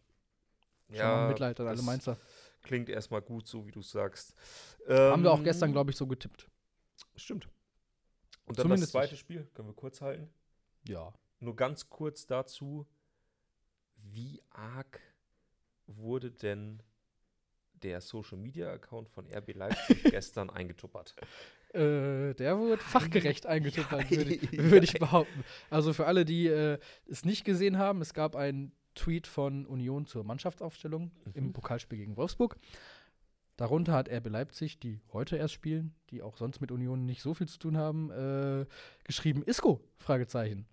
[0.88, 2.18] Schon ja, Mitleid an alle Mainzer.
[2.64, 4.36] Klingt erstmal gut, so wie du sagst.
[4.88, 6.50] Ähm, Haben wir auch ähm, gestern, glaube ich, so getippt.
[7.16, 7.48] Stimmt.
[8.46, 9.20] Und dann Zumindest das zweite ich.
[9.20, 10.30] Spiel, können wir kurz halten?
[10.88, 11.14] Ja.
[11.40, 12.86] Nur ganz kurz dazu,
[13.96, 15.00] wie arg
[15.88, 16.84] wurde denn
[17.84, 21.16] der Social Media Account von RB Leipzig gestern eingetuppert?
[21.74, 25.44] Äh, der wurde fachgerecht eingetuppert, würde ich, würd ich, behaupten.
[25.70, 30.06] Also für alle, die äh, es nicht gesehen haben, es gab einen Tweet von Union
[30.06, 31.32] zur Mannschaftsaufstellung mhm.
[31.34, 32.58] im Pokalspiel gegen Wolfsburg.
[33.58, 37.34] Darunter hat RB Leipzig, die heute erst spielen, die auch sonst mit Union nicht so
[37.34, 38.66] viel zu tun haben, äh,
[39.04, 39.80] geschrieben, Isco?
[39.98, 40.66] Fragezeichen.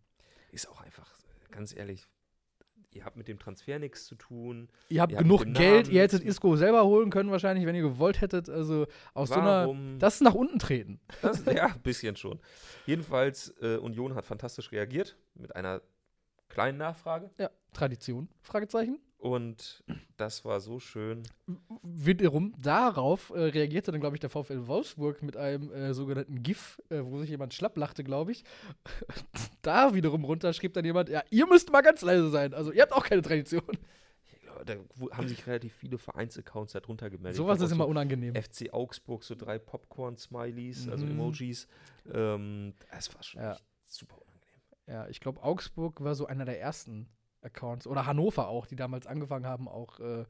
[0.52, 1.18] Ist auch einfach,
[1.50, 2.08] ganz ehrlich,
[2.98, 4.68] ihr habt mit dem Transfer nichts zu tun.
[4.88, 7.82] Ihr habt ihr genug habt Geld, ihr hättet Isco selber holen können wahrscheinlich, wenn ihr
[7.82, 8.48] gewollt hättet.
[8.48, 9.44] Also aus Warum?
[9.44, 11.00] so einer, das ist nach unten treten.
[11.22, 12.40] Das, ja, ein bisschen schon.
[12.86, 15.80] Jedenfalls, äh, Union hat fantastisch reagiert mit einer
[16.48, 17.30] kleinen Nachfrage.
[17.38, 18.98] Ja, Tradition, Fragezeichen.
[19.18, 19.82] Und
[20.16, 21.24] das war so schön.
[21.82, 26.80] Wiederum darauf äh, reagierte dann, glaube ich, der VfL Wolfsburg mit einem äh, sogenannten GIF,
[26.88, 28.44] äh, wo sich jemand schlapp lachte, glaube ich.
[29.62, 32.54] da wiederum runter schrieb dann jemand, ja, ihr müsst mal ganz leise sein.
[32.54, 33.66] Also ihr habt auch keine Tradition.
[34.46, 34.76] Ja, da
[35.10, 37.36] haben sich relativ viele Vereinsaccounts darunter gemeldet.
[37.36, 38.36] Sowas ist immer so unangenehm.
[38.36, 40.92] FC Augsburg, so drei Popcorn-Smileys, also mhm.
[40.92, 41.68] also Emojis.
[42.12, 43.56] Ähm, das war schon ja.
[43.84, 44.60] super unangenehm.
[44.86, 47.08] Ja, ich glaube, Augsburg war so einer der ersten
[47.42, 50.24] Accounts oder Hannover auch, die damals angefangen haben, auch äh,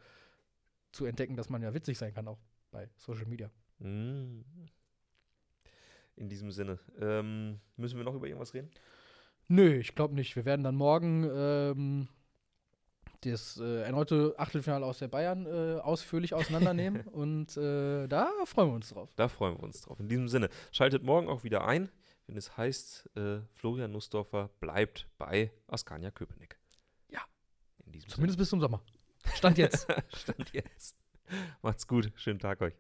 [0.93, 2.39] zu entdecken, dass man ja witzig sein kann, auch
[2.71, 3.51] bei Social Media.
[3.79, 4.43] Mm.
[6.17, 6.79] In diesem Sinne.
[7.01, 8.71] Ähm, müssen wir noch über irgendwas reden?
[9.47, 10.35] Nö, ich glaube nicht.
[10.37, 12.09] Wir werden dann morgen ähm,
[13.23, 18.75] das äh, erneute Achtelfinale aus der Bayern äh, ausführlich auseinandernehmen und äh, da freuen wir
[18.75, 19.11] uns drauf.
[19.17, 19.99] Da freuen wir uns drauf.
[20.01, 21.89] In diesem Sinne, schaltet morgen auch wieder ein,
[22.27, 26.58] wenn es heißt, äh, Florian Nussdorfer bleibt bei Askania Köpenick.
[28.07, 28.37] Zumindest Sinne.
[28.37, 28.83] bis zum Sommer.
[29.35, 29.87] Stand jetzt.
[30.17, 30.97] Stand jetzt.
[31.63, 32.13] Macht's gut.
[32.17, 32.75] Schönen Tag euch.